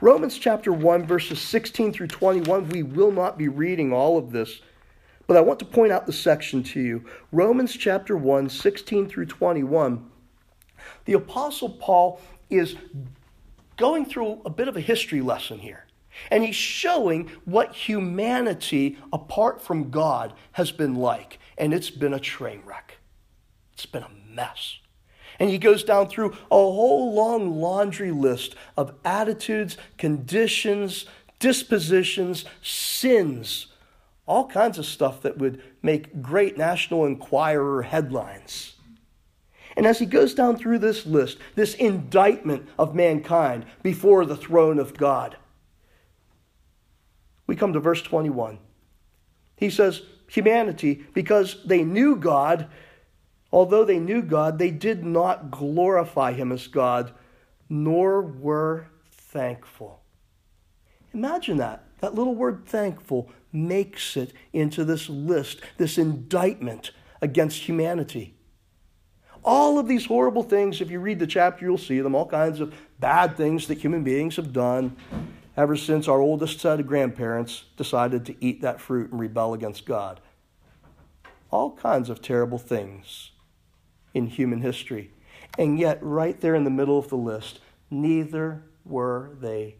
Romans 0.00 0.38
chapter 0.38 0.72
1, 0.72 1.06
verses 1.06 1.40
16 1.40 1.92
through 1.92 2.08
21. 2.08 2.68
We 2.68 2.82
will 2.82 3.12
not 3.12 3.36
be 3.36 3.48
reading 3.48 3.92
all 3.92 4.16
of 4.16 4.32
this, 4.32 4.60
but 5.26 5.36
I 5.36 5.40
want 5.40 5.58
to 5.60 5.64
point 5.64 5.92
out 5.92 6.06
the 6.06 6.12
section 6.12 6.62
to 6.64 6.80
you. 6.80 7.04
Romans 7.32 7.74
chapter 7.76 8.16
1, 8.16 8.48
16 8.48 9.08
through 9.08 9.26
21 9.26 10.10
the 11.04 11.14
Apostle 11.14 11.70
Paul 11.70 12.20
is 12.50 12.76
going 13.76 14.06
through 14.06 14.40
a 14.44 14.50
bit 14.50 14.68
of 14.68 14.76
a 14.76 14.80
history 14.80 15.20
lesson 15.20 15.58
here. 15.58 15.84
And 16.30 16.44
he's 16.44 16.54
showing 16.54 17.30
what 17.44 17.74
humanity 17.74 18.98
apart 19.12 19.60
from 19.60 19.90
God 19.90 20.32
has 20.52 20.70
been 20.70 20.94
like. 20.94 21.38
And 21.58 21.74
it's 21.74 21.90
been 21.90 22.14
a 22.14 22.20
train 22.20 22.62
wreck, 22.64 22.98
it's 23.72 23.86
been 23.86 24.02
a 24.04 24.10
mess. 24.32 24.78
And 25.40 25.50
he 25.50 25.58
goes 25.58 25.82
down 25.82 26.08
through 26.08 26.30
a 26.30 26.56
whole 26.56 27.12
long 27.12 27.60
laundry 27.60 28.12
list 28.12 28.54
of 28.76 28.94
attitudes, 29.04 29.76
conditions, 29.98 31.06
dispositions, 31.40 32.44
sins, 32.62 33.66
all 34.26 34.46
kinds 34.46 34.78
of 34.78 34.86
stuff 34.86 35.22
that 35.22 35.38
would 35.38 35.60
make 35.82 36.22
great 36.22 36.56
National 36.56 37.04
Enquirer 37.04 37.82
headlines. 37.82 38.73
And 39.76 39.86
as 39.86 39.98
he 39.98 40.06
goes 40.06 40.34
down 40.34 40.56
through 40.56 40.78
this 40.78 41.04
list, 41.04 41.38
this 41.54 41.74
indictment 41.74 42.68
of 42.78 42.94
mankind 42.94 43.66
before 43.82 44.24
the 44.24 44.36
throne 44.36 44.78
of 44.78 44.96
God, 44.96 45.36
we 47.46 47.56
come 47.56 47.72
to 47.72 47.80
verse 47.80 48.02
21. 48.02 48.58
He 49.56 49.70
says, 49.70 50.02
Humanity, 50.28 51.04
because 51.12 51.58
they 51.64 51.84
knew 51.84 52.16
God, 52.16 52.68
although 53.52 53.84
they 53.84 53.98
knew 53.98 54.22
God, 54.22 54.58
they 54.58 54.70
did 54.70 55.04
not 55.04 55.50
glorify 55.50 56.32
him 56.32 56.50
as 56.50 56.66
God, 56.66 57.12
nor 57.68 58.22
were 58.22 58.86
thankful. 59.10 60.00
Imagine 61.12 61.58
that. 61.58 61.84
That 62.00 62.14
little 62.14 62.34
word 62.34 62.66
thankful 62.66 63.30
makes 63.52 64.16
it 64.16 64.32
into 64.52 64.84
this 64.84 65.08
list, 65.08 65.60
this 65.76 65.96
indictment 65.96 66.90
against 67.22 67.62
humanity. 67.62 68.33
All 69.44 69.78
of 69.78 69.86
these 69.86 70.06
horrible 70.06 70.42
things, 70.42 70.80
if 70.80 70.90
you 70.90 71.00
read 71.00 71.18
the 71.18 71.26
chapter, 71.26 71.64
you'll 71.64 71.76
see 71.76 72.00
them, 72.00 72.14
all 72.14 72.26
kinds 72.26 72.60
of 72.60 72.74
bad 72.98 73.36
things 73.36 73.66
that 73.66 73.78
human 73.78 74.02
beings 74.02 74.36
have 74.36 74.52
done 74.52 74.96
ever 75.56 75.76
since 75.76 76.08
our 76.08 76.20
oldest 76.20 76.60
set 76.60 76.80
of 76.80 76.86
grandparents 76.86 77.64
decided 77.76 78.24
to 78.26 78.44
eat 78.44 78.62
that 78.62 78.80
fruit 78.80 79.10
and 79.10 79.20
rebel 79.20 79.52
against 79.52 79.84
God. 79.84 80.20
All 81.50 81.72
kinds 81.72 82.08
of 82.08 82.22
terrible 82.22 82.58
things 82.58 83.32
in 84.14 84.28
human 84.28 84.62
history. 84.62 85.10
And 85.58 85.78
yet, 85.78 85.98
right 86.00 86.40
there 86.40 86.54
in 86.54 86.64
the 86.64 86.70
middle 86.70 86.98
of 86.98 87.08
the 87.08 87.16
list, 87.16 87.60
neither 87.90 88.62
were 88.84 89.30
they 89.40 89.76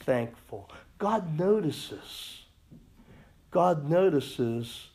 thankful. 0.00 0.70
God 0.98 1.38
notices. 1.38 2.44
God 3.50 3.88
notices 3.88 4.88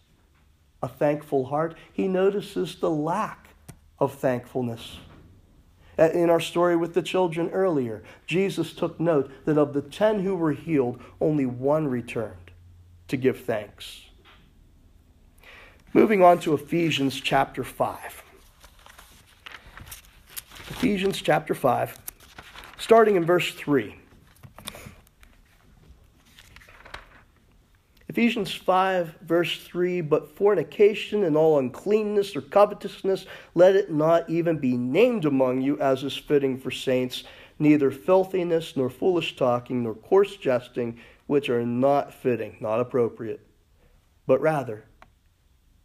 a 0.82 0.88
thankful 0.88 1.45
heart, 1.45 1.75
he 1.91 2.08
notices 2.08 2.75
the 2.75 2.89
lack 2.89 3.49
of 3.99 4.13
thankfulness. 4.13 4.97
In 5.97 6.29
our 6.29 6.39
story 6.39 6.75
with 6.75 6.93
the 6.93 7.01
children 7.01 7.49
earlier, 7.49 8.03
Jesus 8.27 8.73
took 8.73 8.99
note 8.99 9.31
that 9.45 9.57
of 9.57 9.73
the 9.73 9.81
ten 9.81 10.19
who 10.19 10.36
were 10.36 10.51
healed, 10.51 11.01
only 11.19 11.45
one 11.45 11.88
returned 11.88 12.51
to 13.07 13.17
give 13.17 13.39
thanks. 13.39 14.01
Moving 15.93 16.21
on 16.21 16.39
to 16.41 16.53
Ephesians 16.53 17.19
chapter 17.19 17.63
5. 17.63 18.23
Ephesians 20.69 21.19
chapter 21.19 21.55
5, 21.55 21.97
starting 22.77 23.15
in 23.15 23.25
verse 23.25 23.53
3. 23.53 23.96
Ephesians 28.10 28.54
5, 28.54 29.17
verse 29.22 29.62
3 29.63 30.02
But 30.02 30.36
fornication 30.36 31.24
and 31.24 31.36
all 31.36 31.60
uncleanness 31.60 32.36
or 32.36 32.41
covetousness, 32.41 33.26
let 33.54 33.76
it 33.76 33.91
not 33.91 34.30
even 34.30 34.58
be 34.58 34.78
named 34.78 35.26
among 35.26 35.62
you 35.62 35.80
as 35.80 36.04
is 36.04 36.15
fitting 36.15 36.58
for 36.58 36.72
saints, 36.72 37.24
neither 37.60 37.91
filthiness, 37.91 38.78
nor 38.78 38.89
foolish 38.89 39.36
talking, 39.36 39.84
nor 39.84 39.93
coarse 39.93 40.38
jesting, 40.38 41.00
which 41.26 41.50
are 41.50 41.65
not 41.65 42.13
fitting, 42.13 42.56
not 42.62 42.80
appropriate, 42.80 43.46
but 44.26 44.39
rather 44.39 44.86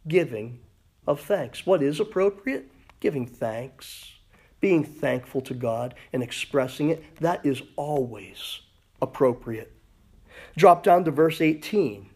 giving 0.07 0.59
of 1.05 1.19
thanks. 1.19 1.65
What 1.65 1.83
is 1.83 1.99
appropriate? 1.99 2.71
Giving 3.01 3.27
thanks. 3.27 4.13
Being 4.61 4.85
thankful 4.85 5.41
to 5.41 5.53
God 5.53 5.93
and 6.13 6.23
expressing 6.23 6.89
it, 6.89 7.03
that 7.17 7.45
is 7.45 7.61
always 7.75 8.61
appropriate. 9.01 9.73
Drop 10.55 10.83
down 10.83 11.03
to 11.03 11.11
verse 11.11 11.41
18. 11.41 12.09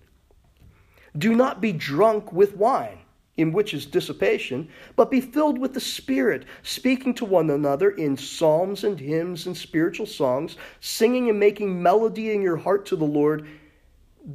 Do 1.18 1.34
not 1.36 1.62
be 1.62 1.72
drunk 1.72 2.34
with 2.34 2.56
wine, 2.56 3.00
in 3.38 3.54
which 3.54 3.74
is 3.74 3.86
dissipation, 3.86 4.70
but 4.96 5.12
be 5.12 5.22
filled 5.22 5.58
with 5.58 5.74
the 5.74 5.80
Spirit, 5.80 6.46
speaking 6.64 7.14
to 7.16 7.26
one 7.26 7.50
another 7.50 7.92
in 7.92 8.18
psalms 8.18 8.84
and 8.84 9.00
hymns 9.00 9.46
and 9.46 9.56
spiritual 9.56 10.06
songs, 10.06 10.58
singing 10.80 11.30
and 11.30 11.40
making 11.40 11.82
melody 11.82 12.32
in 12.32 12.42
your 12.42 12.58
heart 12.58 12.86
to 12.88 12.96
the 12.96 13.06
Lord, 13.06 13.48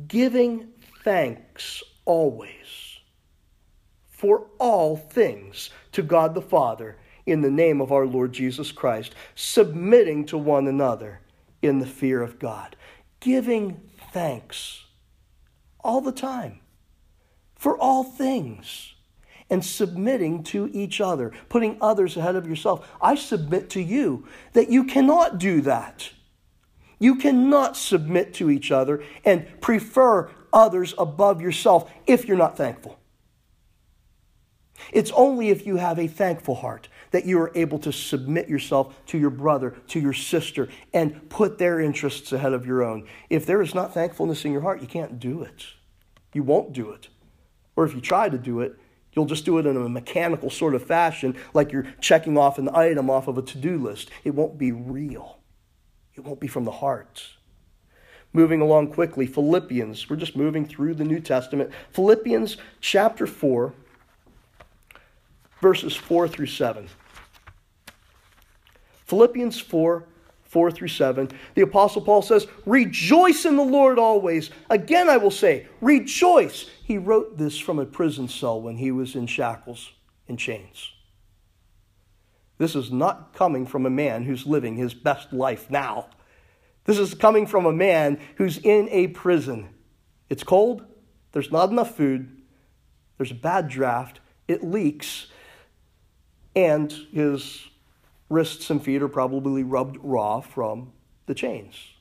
giving 0.08 0.68
thanks 1.04 1.82
always 2.04 3.00
for 4.08 4.46
all 4.58 4.96
things 4.96 5.70
to 5.90 6.02
God 6.02 6.34
the 6.34 6.40
Father 6.40 6.96
in 7.26 7.40
the 7.40 7.50
name 7.50 7.80
of 7.80 7.92
our 7.92 8.06
Lord 8.06 8.32
Jesus 8.32 8.72
Christ, 8.72 9.14
submitting 9.34 10.24
to 10.26 10.38
one 10.38 10.66
another 10.66 11.20
in 11.60 11.80
the 11.80 11.86
fear 11.86 12.22
of 12.22 12.38
God, 12.38 12.76
giving 13.20 13.80
thanks 14.12 14.84
all 15.80 16.00
the 16.00 16.12
time 16.12 16.61
for 17.62 17.78
all 17.78 18.02
things 18.02 18.94
and 19.48 19.64
submitting 19.64 20.42
to 20.42 20.68
each 20.72 21.00
other, 21.00 21.30
putting 21.48 21.76
others 21.80 22.16
ahead 22.16 22.34
of 22.34 22.48
yourself. 22.48 22.90
I 23.00 23.14
submit 23.14 23.70
to 23.70 23.80
you 23.80 24.26
that 24.54 24.68
you 24.68 24.82
cannot 24.82 25.38
do 25.38 25.60
that. 25.60 26.10
You 26.98 27.14
cannot 27.14 27.76
submit 27.76 28.34
to 28.34 28.50
each 28.50 28.72
other 28.72 29.04
and 29.24 29.46
prefer 29.60 30.28
others 30.52 30.92
above 30.98 31.40
yourself 31.40 31.88
if 32.04 32.26
you're 32.26 32.36
not 32.36 32.56
thankful. 32.56 32.98
It's 34.92 35.12
only 35.12 35.50
if 35.50 35.64
you 35.64 35.76
have 35.76 36.00
a 36.00 36.08
thankful 36.08 36.56
heart 36.56 36.88
that 37.12 37.26
you 37.26 37.38
are 37.38 37.52
able 37.54 37.78
to 37.78 37.92
submit 37.92 38.48
yourself 38.48 38.92
to 39.06 39.18
your 39.18 39.30
brother, 39.30 39.76
to 39.86 40.00
your 40.00 40.14
sister, 40.14 40.68
and 40.92 41.30
put 41.30 41.58
their 41.58 41.78
interests 41.78 42.32
ahead 42.32 42.54
of 42.54 42.66
your 42.66 42.82
own. 42.82 43.06
If 43.30 43.46
there 43.46 43.62
is 43.62 43.72
not 43.72 43.94
thankfulness 43.94 44.44
in 44.44 44.50
your 44.50 44.62
heart, 44.62 44.80
you 44.80 44.88
can't 44.88 45.20
do 45.20 45.42
it. 45.42 45.64
You 46.32 46.42
won't 46.42 46.72
do 46.72 46.90
it. 46.90 47.06
Or 47.76 47.84
if 47.84 47.94
you 47.94 48.00
try 48.00 48.28
to 48.28 48.38
do 48.38 48.60
it, 48.60 48.78
you'll 49.12 49.26
just 49.26 49.44
do 49.44 49.58
it 49.58 49.66
in 49.66 49.76
a 49.76 49.88
mechanical 49.88 50.50
sort 50.50 50.74
of 50.74 50.82
fashion, 50.82 51.36
like 51.54 51.72
you're 51.72 51.86
checking 52.00 52.36
off 52.38 52.58
an 52.58 52.68
item 52.74 53.10
off 53.10 53.28
of 53.28 53.38
a 53.38 53.42
to 53.42 53.58
do 53.58 53.78
list. 53.78 54.10
It 54.24 54.34
won't 54.34 54.58
be 54.58 54.72
real, 54.72 55.38
it 56.14 56.24
won't 56.24 56.40
be 56.40 56.48
from 56.48 56.64
the 56.64 56.70
heart. 56.70 57.28
Moving 58.34 58.62
along 58.62 58.92
quickly, 58.92 59.26
Philippians. 59.26 60.08
We're 60.08 60.16
just 60.16 60.36
moving 60.36 60.66
through 60.66 60.94
the 60.94 61.04
New 61.04 61.20
Testament. 61.20 61.70
Philippians 61.90 62.56
chapter 62.80 63.26
4, 63.26 63.74
verses 65.60 65.94
4 65.94 66.28
through 66.28 66.46
7. 66.46 66.88
Philippians 69.04 69.60
4, 69.60 70.06
4 70.52 70.70
through 70.70 70.88
7, 70.88 71.30
the 71.54 71.62
Apostle 71.62 72.02
Paul 72.02 72.20
says, 72.20 72.46
Rejoice 72.66 73.46
in 73.46 73.56
the 73.56 73.62
Lord 73.62 73.98
always. 73.98 74.50
Again, 74.68 75.08
I 75.08 75.16
will 75.16 75.30
say, 75.30 75.66
rejoice. 75.80 76.68
He 76.84 76.98
wrote 76.98 77.38
this 77.38 77.58
from 77.58 77.78
a 77.78 77.86
prison 77.86 78.28
cell 78.28 78.60
when 78.60 78.76
he 78.76 78.90
was 78.90 79.16
in 79.16 79.26
shackles 79.26 79.92
and 80.28 80.38
chains. 80.38 80.92
This 82.58 82.76
is 82.76 82.92
not 82.92 83.32
coming 83.32 83.64
from 83.64 83.86
a 83.86 83.90
man 83.90 84.24
who's 84.24 84.46
living 84.46 84.76
his 84.76 84.92
best 84.92 85.32
life 85.32 85.70
now. 85.70 86.08
This 86.84 86.98
is 86.98 87.14
coming 87.14 87.46
from 87.46 87.64
a 87.64 87.72
man 87.72 88.20
who's 88.36 88.58
in 88.58 88.90
a 88.90 89.06
prison. 89.06 89.70
It's 90.28 90.44
cold, 90.44 90.84
there's 91.32 91.50
not 91.50 91.70
enough 91.70 91.96
food, 91.96 92.42
there's 93.16 93.30
a 93.30 93.34
bad 93.34 93.68
draft, 93.68 94.20
it 94.48 94.62
leaks, 94.62 95.28
and 96.54 96.92
his 97.10 97.68
wrists 98.32 98.70
and 98.70 98.82
feet 98.82 99.02
are 99.02 99.08
probably 99.08 99.62
rubbed 99.62 99.98
raw 100.02 100.40
from 100.40 100.92
the 101.26 101.34
chains. 101.34 101.92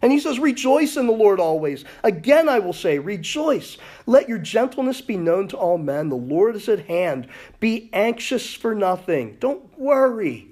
And 0.00 0.10
he 0.10 0.18
says, 0.18 0.38
Rejoice 0.38 0.96
in 0.96 1.06
the 1.06 1.12
Lord 1.12 1.38
always. 1.38 1.84
Again, 2.02 2.48
I 2.48 2.58
will 2.58 2.72
say, 2.72 2.98
Rejoice. 2.98 3.78
Let 4.06 4.28
your 4.28 4.38
gentleness 4.38 5.00
be 5.00 5.16
known 5.16 5.48
to 5.48 5.56
all 5.56 5.78
men. 5.78 6.08
The 6.08 6.16
Lord 6.16 6.56
is 6.56 6.68
at 6.68 6.86
hand. 6.86 7.28
Be 7.60 7.88
anxious 7.92 8.52
for 8.52 8.74
nothing. 8.74 9.36
Don't 9.38 9.78
worry. 9.78 10.48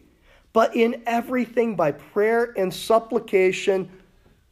But 0.52 0.74
in 0.76 1.02
everything, 1.06 1.74
by 1.74 1.92
prayer 1.92 2.52
and 2.56 2.72
supplication, 2.72 3.90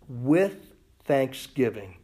with 0.09 0.73
thanksgiving 1.05 1.98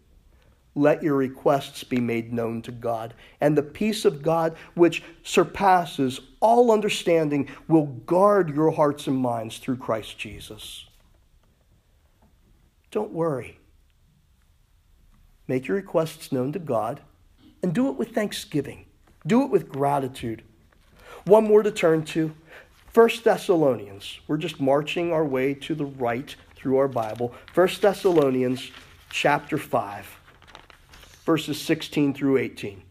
let 0.75 1.03
your 1.03 1.17
requests 1.17 1.85
be 1.85 2.01
made 2.01 2.33
known 2.33 2.63
to 2.63 2.73
God. 2.73 3.15
And 3.41 3.57
the 3.57 3.63
peace 3.63 4.05
of 4.05 4.23
God, 4.23 4.57
which 4.75 5.03
surpasses 5.23 6.21
all 6.41 6.73
understanding, 6.73 7.49
will 7.69 7.87
guard 7.87 8.55
your 8.55 8.73
hearts 8.73 9.07
and 9.07 9.17
minds 9.17 9.59
through 9.59 9.77
Christ 9.77 10.19
Jesus. 10.19 10.87
Don't 12.91 13.13
worry. 13.13 13.59
Make 15.47 15.69
your 15.69 15.77
requests 15.77 16.33
known 16.33 16.53
to 16.53 16.59
God 16.59 17.01
and 17.63 17.75
do 17.75 17.89
it 17.89 17.97
with 17.97 18.15
thanksgiving. 18.15 18.87
Do 19.27 19.43
it 19.43 19.51
with 19.51 19.69
gratitude. 19.69 20.43
One 21.25 21.45
more 21.45 21.63
to 21.63 21.71
turn 21.71 22.05
to 22.07 22.35
First 22.89 23.25
Thessalonians. 23.25 24.21
We're 24.27 24.37
just 24.37 24.61
marching 24.61 25.13
our 25.13 25.25
way 25.25 25.55
to 25.55 25.75
the 25.75 25.87
right 25.87 26.35
through 26.55 26.77
our 26.79 26.89
Bible. 26.89 27.35
First 27.53 27.83
Thessalonians 27.83 28.71
chapter 29.11 29.59
5 29.59 30.21
verses 31.25 31.61
16 31.61 32.15
through 32.15 32.39
18. 32.39 32.83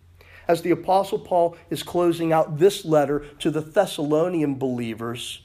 As 0.48 0.62
the 0.62 0.72
Apostle 0.72 1.20
Paul 1.20 1.56
is 1.70 1.84
closing 1.84 2.34
out 2.34 2.58
this 2.58 2.84
letter 2.84 3.20
to 3.40 3.50
the 3.50 3.62
Thessalonian 3.62 4.56
believers, 4.56 5.42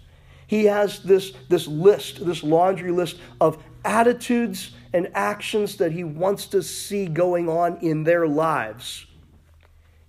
he 0.46 0.64
has 0.64 1.02
this, 1.02 1.32
this 1.48 1.68
list, 1.68 2.24
this 2.24 2.42
laundry 2.42 2.90
list 2.90 3.18
of 3.40 3.62
attitudes 3.84 4.72
and 4.92 5.10
actions 5.14 5.76
that 5.76 5.92
he 5.92 6.04
wants 6.04 6.46
to 6.46 6.62
see 6.62 7.06
going 7.06 7.48
on 7.48 7.76
in 7.78 8.04
their 8.04 8.26
lives. 8.26 9.06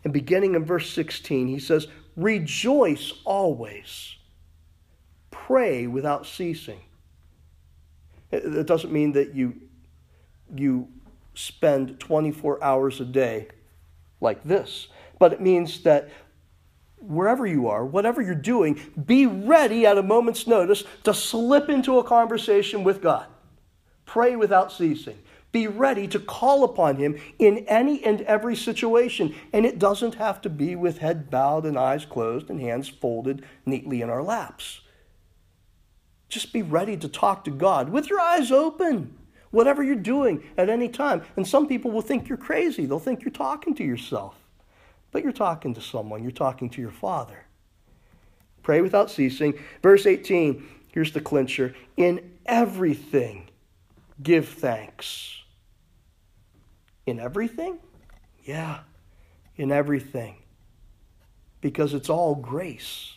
And 0.03 0.13
beginning 0.13 0.55
in 0.55 0.65
verse 0.65 0.89
16, 0.91 1.47
he 1.47 1.59
says, 1.59 1.87
Rejoice 2.15 3.13
always, 3.25 4.15
pray 5.29 5.87
without 5.87 6.25
ceasing. 6.25 6.79
It 8.31 8.67
doesn't 8.67 8.93
mean 8.93 9.13
that 9.13 9.33
you, 9.33 9.55
you 10.55 10.87
spend 11.39 11.99
24 11.99 12.61
hours 12.61 12.99
a 12.99 13.05
day 13.05 13.47
like 14.19 14.43
this. 14.43 14.87
But 15.17 15.31
it 15.31 15.41
means 15.41 15.83
that 15.83 16.09
wherever 16.97 17.45
you 17.45 17.69
are, 17.69 17.85
whatever 17.85 18.21
you're 18.21 18.35
doing, 18.35 18.79
be 19.05 19.25
ready 19.25 19.85
at 19.85 19.97
a 19.97 20.03
moment's 20.03 20.47
notice 20.47 20.83
to 21.03 21.13
slip 21.13 21.69
into 21.69 21.97
a 21.97 22.03
conversation 22.03 22.83
with 22.83 23.01
God. 23.01 23.25
Pray 24.05 24.35
without 24.35 24.71
ceasing. 24.71 25.17
Be 25.51 25.65
ready 25.65 26.07
to 26.09 26.19
call 26.19 26.63
upon 26.63 26.97
Him 26.97 27.17
in 27.39 27.59
any 27.67 28.03
and 28.03 28.21
every 28.21 28.55
situation. 28.55 29.33
And 29.53 29.65
it 29.65 29.79
doesn't 29.79 30.15
have 30.15 30.41
to 30.41 30.49
be 30.49 30.75
with 30.75 30.97
head 30.97 31.29
bowed 31.29 31.65
and 31.65 31.77
eyes 31.77 32.05
closed 32.05 32.49
and 32.49 32.59
hands 32.59 32.89
folded 32.89 33.43
neatly 33.65 34.01
in 34.01 34.09
our 34.09 34.21
laps. 34.21 34.81
Just 36.27 36.53
be 36.53 36.61
ready 36.61 36.97
to 36.97 37.07
talk 37.07 37.45
to 37.45 37.51
God 37.51 37.89
with 37.89 38.09
your 38.09 38.19
eyes 38.19 38.51
open 38.51 39.18
whatever 39.51 39.83
you're 39.83 39.95
doing 39.95 40.43
at 40.57 40.69
any 40.69 40.89
time. 40.89 41.23
And 41.35 41.47
some 41.47 41.67
people 41.67 41.91
will 41.91 42.01
think 42.01 42.27
you're 42.29 42.37
crazy, 42.37 42.85
they'll 42.85 42.99
think 42.99 43.23
you're 43.23 43.31
talking 43.31 43.75
to 43.75 43.83
yourself. 43.83 44.35
But 45.11 45.23
you're 45.23 45.31
talking 45.31 45.73
to 45.73 45.81
someone, 45.81 46.21
you're 46.21 46.31
talking 46.31 46.69
to 46.71 46.81
your 46.81 46.91
Father. 46.91 47.45
Pray 48.61 48.81
without 48.81 49.09
ceasing. 49.09 49.57
Verse 49.81 50.05
18, 50.05 50.63
here's 50.91 51.13
the 51.13 51.21
clincher 51.21 51.75
In 51.97 52.31
everything, 52.45 53.49
give 54.21 54.47
thanks. 54.47 55.41
In 57.07 57.19
everything? 57.19 57.79
Yeah, 58.43 58.81
in 59.55 59.71
everything 59.71 60.35
because 61.61 61.93
it's 61.93 62.09
all 62.09 62.35
grace. 62.35 63.15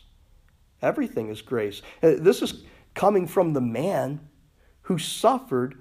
Everything 0.81 1.29
is 1.29 1.43
grace. 1.43 1.83
Uh, 2.03 2.15
this 2.19 2.43
is 2.43 2.65
coming 2.95 3.27
from 3.27 3.53
the 3.53 3.61
man 3.61 4.21
who 4.83 4.99
suffered 4.99 5.77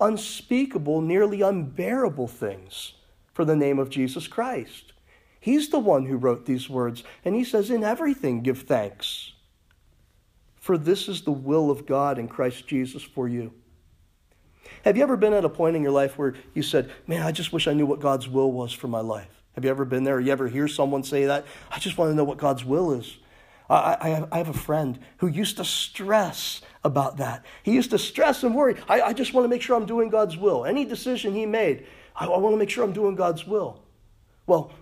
unspeakable, 0.00 1.00
nearly 1.00 1.42
unbearable 1.42 2.28
things 2.28 2.94
for 3.32 3.44
the 3.44 3.56
name 3.56 3.78
of 3.78 3.90
Jesus 3.90 4.26
Christ. 4.26 4.92
He's 5.40 5.68
the 5.68 5.78
one 5.78 6.06
who 6.06 6.16
wrote 6.16 6.46
these 6.46 6.68
words, 6.68 7.04
and 7.24 7.34
he 7.34 7.44
says, 7.44 7.70
In 7.70 7.84
everything 7.84 8.42
give 8.42 8.62
thanks, 8.62 9.32
for 10.56 10.76
this 10.76 11.08
is 11.08 11.22
the 11.22 11.32
will 11.32 11.70
of 11.70 11.86
God 11.86 12.18
in 12.18 12.28
Christ 12.28 12.66
Jesus 12.66 13.02
for 13.02 13.28
you. 13.28 13.52
Have 14.84 14.96
you 14.96 15.02
ever 15.02 15.16
been 15.16 15.32
at 15.32 15.44
a 15.44 15.48
point 15.48 15.76
in 15.76 15.82
your 15.82 15.92
life 15.92 16.18
where 16.18 16.34
you 16.54 16.62
said, 16.62 16.90
Man, 17.06 17.22
I 17.22 17.32
just 17.32 17.52
wish 17.52 17.66
I 17.66 17.72
knew 17.72 17.86
what 17.86 18.00
God's 18.00 18.28
will 18.28 18.52
was 18.52 18.72
for 18.72 18.88
my 18.88 19.00
life? 19.00 19.42
Have 19.54 19.64
you 19.64 19.70
ever 19.70 19.84
been 19.84 20.04
there? 20.04 20.16
Or 20.16 20.20
you 20.20 20.30
ever 20.30 20.48
hear 20.48 20.68
someone 20.68 21.02
say 21.02 21.26
that? 21.26 21.44
I 21.70 21.78
just 21.78 21.98
want 21.98 22.10
to 22.10 22.14
know 22.14 22.24
what 22.24 22.38
God's 22.38 22.64
will 22.64 22.92
is. 22.92 23.16
I, 23.70 24.26
I, 24.32 24.38
have, 24.38 24.48
a 24.48 24.54
friend 24.54 24.98
who 25.18 25.26
used 25.26 25.58
to 25.58 25.64
stress 25.64 26.62
about 26.84 27.18
that. 27.18 27.44
He 27.62 27.72
used 27.72 27.90
to 27.90 27.98
stress 27.98 28.42
and 28.42 28.54
worry. 28.54 28.76
I, 28.88 29.02
I 29.02 29.12
just 29.12 29.34
want 29.34 29.44
to 29.44 29.48
make 29.48 29.60
sure 29.60 29.76
I'm 29.76 29.84
doing 29.84 30.08
God's 30.08 30.38
will. 30.38 30.64
Any 30.64 30.86
decision 30.86 31.34
he 31.34 31.44
made, 31.44 31.86
I, 32.16 32.26
I 32.26 32.38
want 32.38 32.54
to 32.54 32.56
make 32.56 32.70
sure 32.70 32.82
I'm 32.82 32.92
doing 32.92 33.14
God's 33.14 33.46
will. 33.46 33.82
Well, 34.46 34.72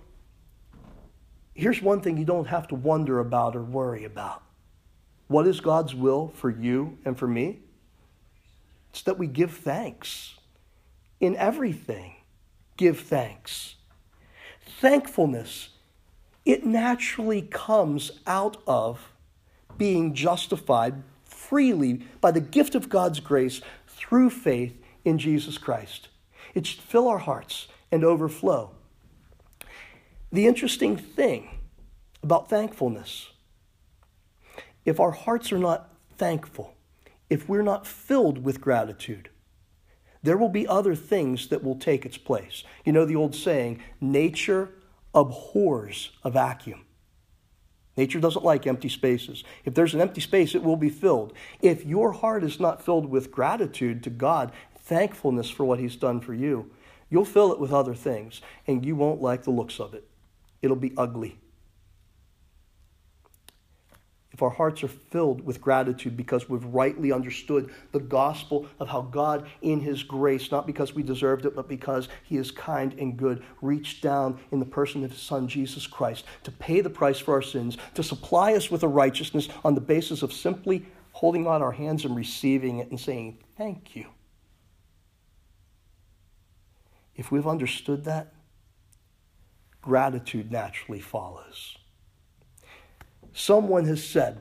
here's 1.55 1.83
one 1.83 2.01
thing 2.01 2.17
you 2.17 2.25
don't 2.25 2.47
have 2.47 2.69
to 2.69 2.77
wonder 2.77 3.19
about 3.19 3.57
or 3.57 3.63
worry 3.63 4.05
about. 4.05 4.43
What 5.27 5.49
is 5.49 5.61
God's 5.61 5.95
will 5.95 6.29
for 6.29 6.51
you 6.51 6.99
and 7.05 7.19
for 7.19 7.27
me? 7.27 7.59
It's 8.91 9.03
that 9.03 9.19
we 9.19 9.27
give 9.27 9.51
thanks 9.51 10.37
in 11.19 11.35
everything. 11.37 12.15
Give 12.77 12.99
thanks. 12.99 13.75
Thankfulness, 14.81 15.71
it 16.47 16.65
naturally 16.65 17.43
comes 17.43 18.13
out 18.27 18.57
of 18.67 19.13
being 19.77 20.15
justified 20.15 21.03
freely 21.25 22.01
by 22.21 22.31
the 22.31 22.41
gift 22.41 22.75
of 22.75 22.89
God's 22.89 23.21
grace 23.21 23.61
through 23.89 24.31
faith 24.31 24.81
in 25.05 25.19
Jesus 25.19 25.59
Christ. 25.59 26.09
It 26.55 26.67
should 26.67 26.81
fill 26.81 27.09
our 27.09 27.19
hearts 27.19 27.67
and 27.91 28.05
overflow. 28.05 28.71
The 30.33 30.47
interesting 30.47 30.97
thing 30.97 31.59
about 32.23 32.49
thankfulness, 32.49 33.31
if 34.85 35.01
our 35.01 35.11
hearts 35.11 35.53
are 35.53 35.59
not 35.59 35.91
thankful, 36.17 36.75
if 37.29 37.49
we're 37.49 37.63
not 37.63 37.87
filled 37.87 38.45
with 38.45 38.61
gratitude, 38.61 39.31
there 40.23 40.37
will 40.37 40.49
be 40.49 40.67
other 40.67 40.95
things 40.95 41.49
that 41.49 41.63
will 41.63 41.77
take 41.77 42.07
its 42.07 42.17
place. 42.17 42.65
You 42.85 42.93
know 42.93 43.05
the 43.05 43.17
old 43.17 43.35
saying, 43.35 43.81
nature 44.01 44.71
abhors 45.17 46.11
a 46.23 46.31
vacuum. 46.31 46.85
Nature 47.97 48.21
doesn't 48.21 48.45
like 48.45 48.67
empty 48.67 48.91
spaces. 48.91 49.43
If 49.65 49.75
there's 49.75 49.95
an 49.95 50.03
empty 50.03 50.21
space, 50.21 50.55
it 50.55 50.63
will 50.63 50.77
be 50.77 50.91
filled. 50.91 51.33
If 51.63 51.87
your 51.87 52.13
heart 52.13 52.45
is 52.45 52.61
not 52.61 52.85
filled 52.85 53.07
with 53.07 53.33
gratitude 53.33 54.03
to 54.05 54.11
God, 54.11 54.53
thankfulness 54.79 55.51
for 55.51 55.65
what 55.65 55.81
He's 55.81 55.97
done 55.97 56.21
for 56.21 56.35
you, 56.35 56.71
you'll 57.09 57.25
fill 57.25 57.53
it 57.53 57.59
with 57.59 57.73
other 57.73 57.95
things, 57.95 58.43
and 58.67 58.85
you 58.85 58.95
won't 58.95 59.23
like 59.23 59.45
the 59.45 59.51
looks 59.51 59.81
of 59.81 59.95
it. 59.95 60.07
It'll 60.61 60.77
be 60.77 60.93
ugly 60.97 61.39
if 64.37 64.43
our 64.43 64.51
hearts 64.51 64.85
are 64.85 64.89
filled 64.89 65.47
with 65.47 65.63
gratitude 65.63 66.15
because 66.15 66.47
we've 66.47 66.67
rightly 66.67 67.11
understood 67.11 67.71
the 67.93 68.01
gospel 68.01 68.67
of 68.79 68.87
how 68.87 69.01
God, 69.01 69.49
in 69.63 69.81
His 69.81 70.03
grace, 70.03 70.51
not 70.51 70.67
because 70.67 70.95
we 70.95 71.03
deserved 71.03 71.47
it, 71.47 71.57
but 71.57 71.71
because 71.71 72.11
He 72.23 72.37
is 72.37 72.51
kind 72.51 72.93
and 72.99 73.17
good, 73.17 73.43
reached 73.63 74.03
down 74.03 74.39
in 74.53 74.61
the 74.61 74.67
person 74.67 75.03
of 75.05 75.11
His 75.11 75.23
Son, 75.23 75.49
Jesus 75.49 75.87
Christ, 75.87 76.27
to 76.43 76.51
pay 76.51 76.83
the 76.83 76.91
price 76.91 77.19
for 77.19 77.33
our 77.33 77.41
sins, 77.41 77.79
to 77.95 78.03
supply 78.03 78.53
us 78.53 78.71
with 78.71 78.83
a 78.83 78.89
righteousness 78.89 79.49
on 79.65 79.75
the 79.75 79.81
basis 79.81 80.23
of 80.23 80.35
simply 80.35 80.85
holding 81.13 81.47
out 81.47 81.63
our 81.63 81.73
hands 81.73 82.05
and 82.05 82.15
receiving 82.15 82.81
it 82.81 82.91
and 82.91 83.01
saying, 83.01 83.39
Thank 83.57 83.97
you. 83.97 84.05
If 87.15 87.33
we've 87.33 87.47
understood 87.47 88.05
that, 88.05 88.35
gratitude 89.81 90.53
naturally 90.53 91.01
follows. 91.01 91.76
Someone 93.39 93.85
has 93.85 94.03
said, 94.03 94.39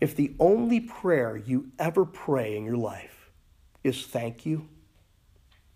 if 0.00 0.16
the 0.16 0.34
only 0.40 0.80
prayer 0.80 1.36
you 1.36 1.70
ever 1.78 2.04
pray 2.04 2.56
in 2.56 2.64
your 2.64 2.76
life 2.76 3.30
is 3.84 4.04
thank 4.04 4.44
you, 4.44 4.68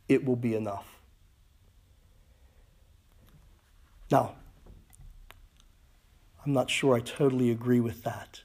it 0.08 0.24
will 0.24 0.34
be 0.34 0.56
enough. 0.56 0.98
Now, 4.10 4.34
I'm 6.44 6.52
not 6.52 6.68
sure 6.68 6.96
I 6.96 7.00
totally 7.00 7.52
agree 7.52 7.78
with 7.78 8.02
that, 8.02 8.42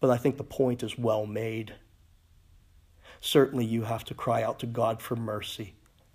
but 0.00 0.08
I 0.08 0.16
think 0.16 0.38
the 0.38 0.44
point 0.44 0.82
is 0.82 0.96
well 0.96 1.26
made. 1.26 1.74
Certainly, 3.20 3.66
you 3.66 3.82
have 3.82 4.04
to 4.06 4.14
cry 4.14 4.42
out 4.42 4.58
to 4.60 4.66
God 4.66 5.02
for 5.02 5.14
mercy, 5.14 5.74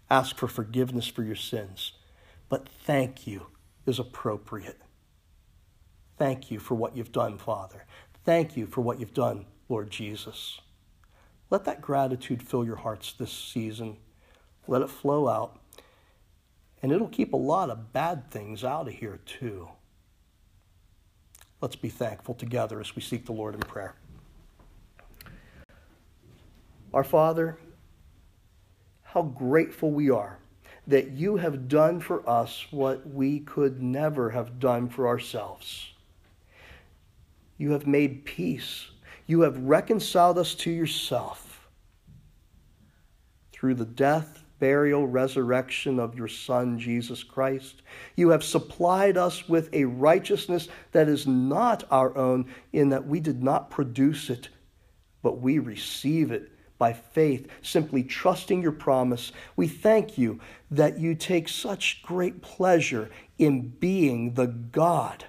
ask 0.09 0.37
for 0.37 0.47
forgiveness 0.47 1.05
for 1.05 1.21
your 1.21 1.35
sins, 1.35 1.91
but 2.49 2.67
thank 2.67 3.27
you 3.27 3.45
is 3.85 3.99
appropriate. 3.99 4.81
Thank 6.17 6.49
you 6.49 6.59
for 6.59 6.75
what 6.75 6.95
you've 6.95 7.11
done, 7.11 7.37
Father. 7.37 7.85
Thank 8.25 8.57
you 8.57 8.65
for 8.65 8.81
what 8.81 8.99
you've 8.99 9.13
done, 9.13 9.45
Lord 9.69 9.89
Jesus. 9.89 10.59
Let 11.49 11.63
that 11.65 11.81
gratitude 11.81 12.43
fill 12.43 12.65
your 12.65 12.75
hearts 12.75 13.13
this 13.13 13.31
season. 13.31 13.97
Let 14.67 14.81
it 14.81 14.89
flow 14.89 15.27
out. 15.27 15.59
And 16.81 16.91
it'll 16.91 17.07
keep 17.07 17.33
a 17.33 17.37
lot 17.37 17.69
of 17.69 17.93
bad 17.93 18.29
things 18.29 18.63
out 18.63 18.87
of 18.87 18.93
here, 18.93 19.19
too. 19.25 19.69
Let's 21.61 21.75
be 21.75 21.89
thankful 21.89 22.35
together 22.35 22.79
as 22.79 22.95
we 22.95 23.01
seek 23.01 23.25
the 23.25 23.31
Lord 23.31 23.55
in 23.55 23.61
prayer. 23.61 23.95
Our 26.93 27.03
Father, 27.03 27.57
how 29.03 29.23
grateful 29.23 29.91
we 29.91 30.09
are 30.09 30.37
that 30.85 31.11
you 31.11 31.37
have 31.37 31.67
done 31.67 31.99
for 31.99 32.27
us 32.29 32.65
what 32.71 33.09
we 33.09 33.39
could 33.41 33.81
never 33.81 34.29
have 34.29 34.59
done 34.59 34.87
for 34.87 35.07
ourselves. 35.07 35.93
You 37.57 37.71
have 37.71 37.87
made 37.87 38.25
peace. 38.25 38.87
You 39.25 39.41
have 39.41 39.57
reconciled 39.57 40.37
us 40.37 40.55
to 40.55 40.71
yourself 40.71 41.67
through 43.51 43.75
the 43.75 43.85
death, 43.85 44.43
burial, 44.59 45.07
resurrection 45.07 45.99
of 45.99 46.15
your 46.15 46.27
Son, 46.27 46.77
Jesus 46.77 47.23
Christ. 47.23 47.81
You 48.15 48.29
have 48.29 48.43
supplied 48.43 49.17
us 49.17 49.49
with 49.49 49.73
a 49.73 49.85
righteousness 49.85 50.67
that 50.91 51.09
is 51.09 51.25
not 51.27 51.83
our 51.89 52.15
own, 52.15 52.45
in 52.71 52.89
that 52.89 53.07
we 53.07 53.19
did 53.19 53.43
not 53.43 53.69
produce 53.69 54.29
it, 54.29 54.49
but 55.23 55.41
we 55.41 55.59
receive 55.59 56.31
it 56.31 56.51
by 56.77 56.93
faith, 56.93 57.47
simply 57.63 58.03
trusting 58.03 58.61
your 58.61 58.71
promise. 58.71 59.31
We 59.55 59.67
thank 59.67 60.17
you 60.17 60.39
that 60.69 60.99
you 60.99 61.15
take 61.15 61.49
such 61.49 62.03
great 62.03 62.41
pleasure 62.41 63.09
in 63.39 63.69
being 63.69 64.35
the 64.35 64.45
God 64.45 65.25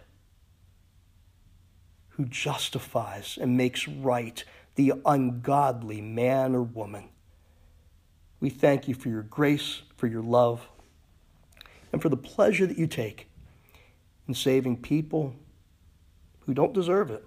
who 2.18 2.24
justifies 2.26 3.38
and 3.40 3.56
makes 3.56 3.88
right 3.88 4.44
the 4.74 4.92
ungodly 5.06 6.00
man 6.00 6.54
or 6.54 6.62
woman. 6.62 7.08
We 8.40 8.50
thank 8.50 8.88
you 8.88 8.94
for 8.94 9.08
your 9.08 9.22
grace, 9.22 9.82
for 9.96 10.08
your 10.08 10.22
love, 10.22 10.68
and 11.92 12.02
for 12.02 12.08
the 12.08 12.16
pleasure 12.16 12.66
that 12.66 12.76
you 12.76 12.88
take 12.88 13.28
in 14.26 14.34
saving 14.34 14.78
people 14.78 15.36
who 16.40 16.54
don't 16.54 16.74
deserve 16.74 17.10
it, 17.12 17.24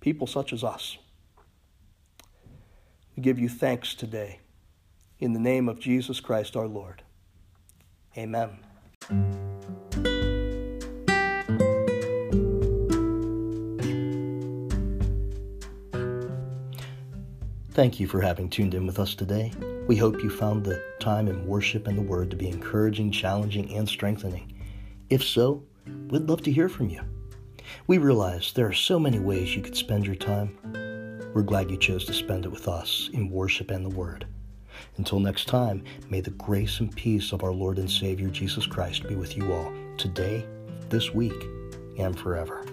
people 0.00 0.26
such 0.26 0.52
as 0.52 0.64
us. 0.64 0.98
We 3.16 3.22
give 3.22 3.38
you 3.38 3.48
thanks 3.48 3.94
today 3.94 4.40
in 5.20 5.32
the 5.32 5.40
name 5.40 5.68
of 5.68 5.78
Jesus 5.78 6.18
Christ 6.18 6.56
our 6.56 6.66
Lord. 6.66 7.02
Amen. 8.16 8.58
Thank 17.78 18.00
you 18.00 18.08
for 18.08 18.20
having 18.20 18.50
tuned 18.50 18.74
in 18.74 18.88
with 18.88 18.98
us 18.98 19.14
today. 19.14 19.52
We 19.86 19.94
hope 19.94 20.20
you 20.20 20.30
found 20.30 20.64
the 20.64 20.82
time 20.98 21.28
in 21.28 21.46
worship 21.46 21.86
and 21.86 21.96
the 21.96 22.02
Word 22.02 22.28
to 22.32 22.36
be 22.36 22.48
encouraging, 22.48 23.12
challenging, 23.12 23.72
and 23.72 23.88
strengthening. 23.88 24.60
If 25.10 25.22
so, 25.22 25.62
we'd 26.08 26.28
love 26.28 26.42
to 26.42 26.50
hear 26.50 26.68
from 26.68 26.88
you. 26.88 27.02
We 27.86 27.98
realize 27.98 28.50
there 28.50 28.66
are 28.66 28.72
so 28.72 28.98
many 28.98 29.20
ways 29.20 29.54
you 29.54 29.62
could 29.62 29.76
spend 29.76 30.06
your 30.06 30.16
time. 30.16 30.58
We're 31.32 31.42
glad 31.42 31.70
you 31.70 31.76
chose 31.76 32.04
to 32.06 32.12
spend 32.12 32.46
it 32.46 32.48
with 32.48 32.66
us 32.66 33.10
in 33.12 33.30
worship 33.30 33.70
and 33.70 33.84
the 33.84 33.96
Word. 33.96 34.26
Until 34.96 35.20
next 35.20 35.46
time, 35.46 35.84
may 36.10 36.20
the 36.20 36.30
grace 36.30 36.80
and 36.80 36.92
peace 36.96 37.30
of 37.30 37.44
our 37.44 37.52
Lord 37.52 37.78
and 37.78 37.88
Savior 37.88 38.28
Jesus 38.28 38.66
Christ 38.66 39.06
be 39.06 39.14
with 39.14 39.36
you 39.36 39.52
all, 39.52 39.72
today, 39.96 40.44
this 40.88 41.14
week, 41.14 41.44
and 41.96 42.18
forever. 42.18 42.64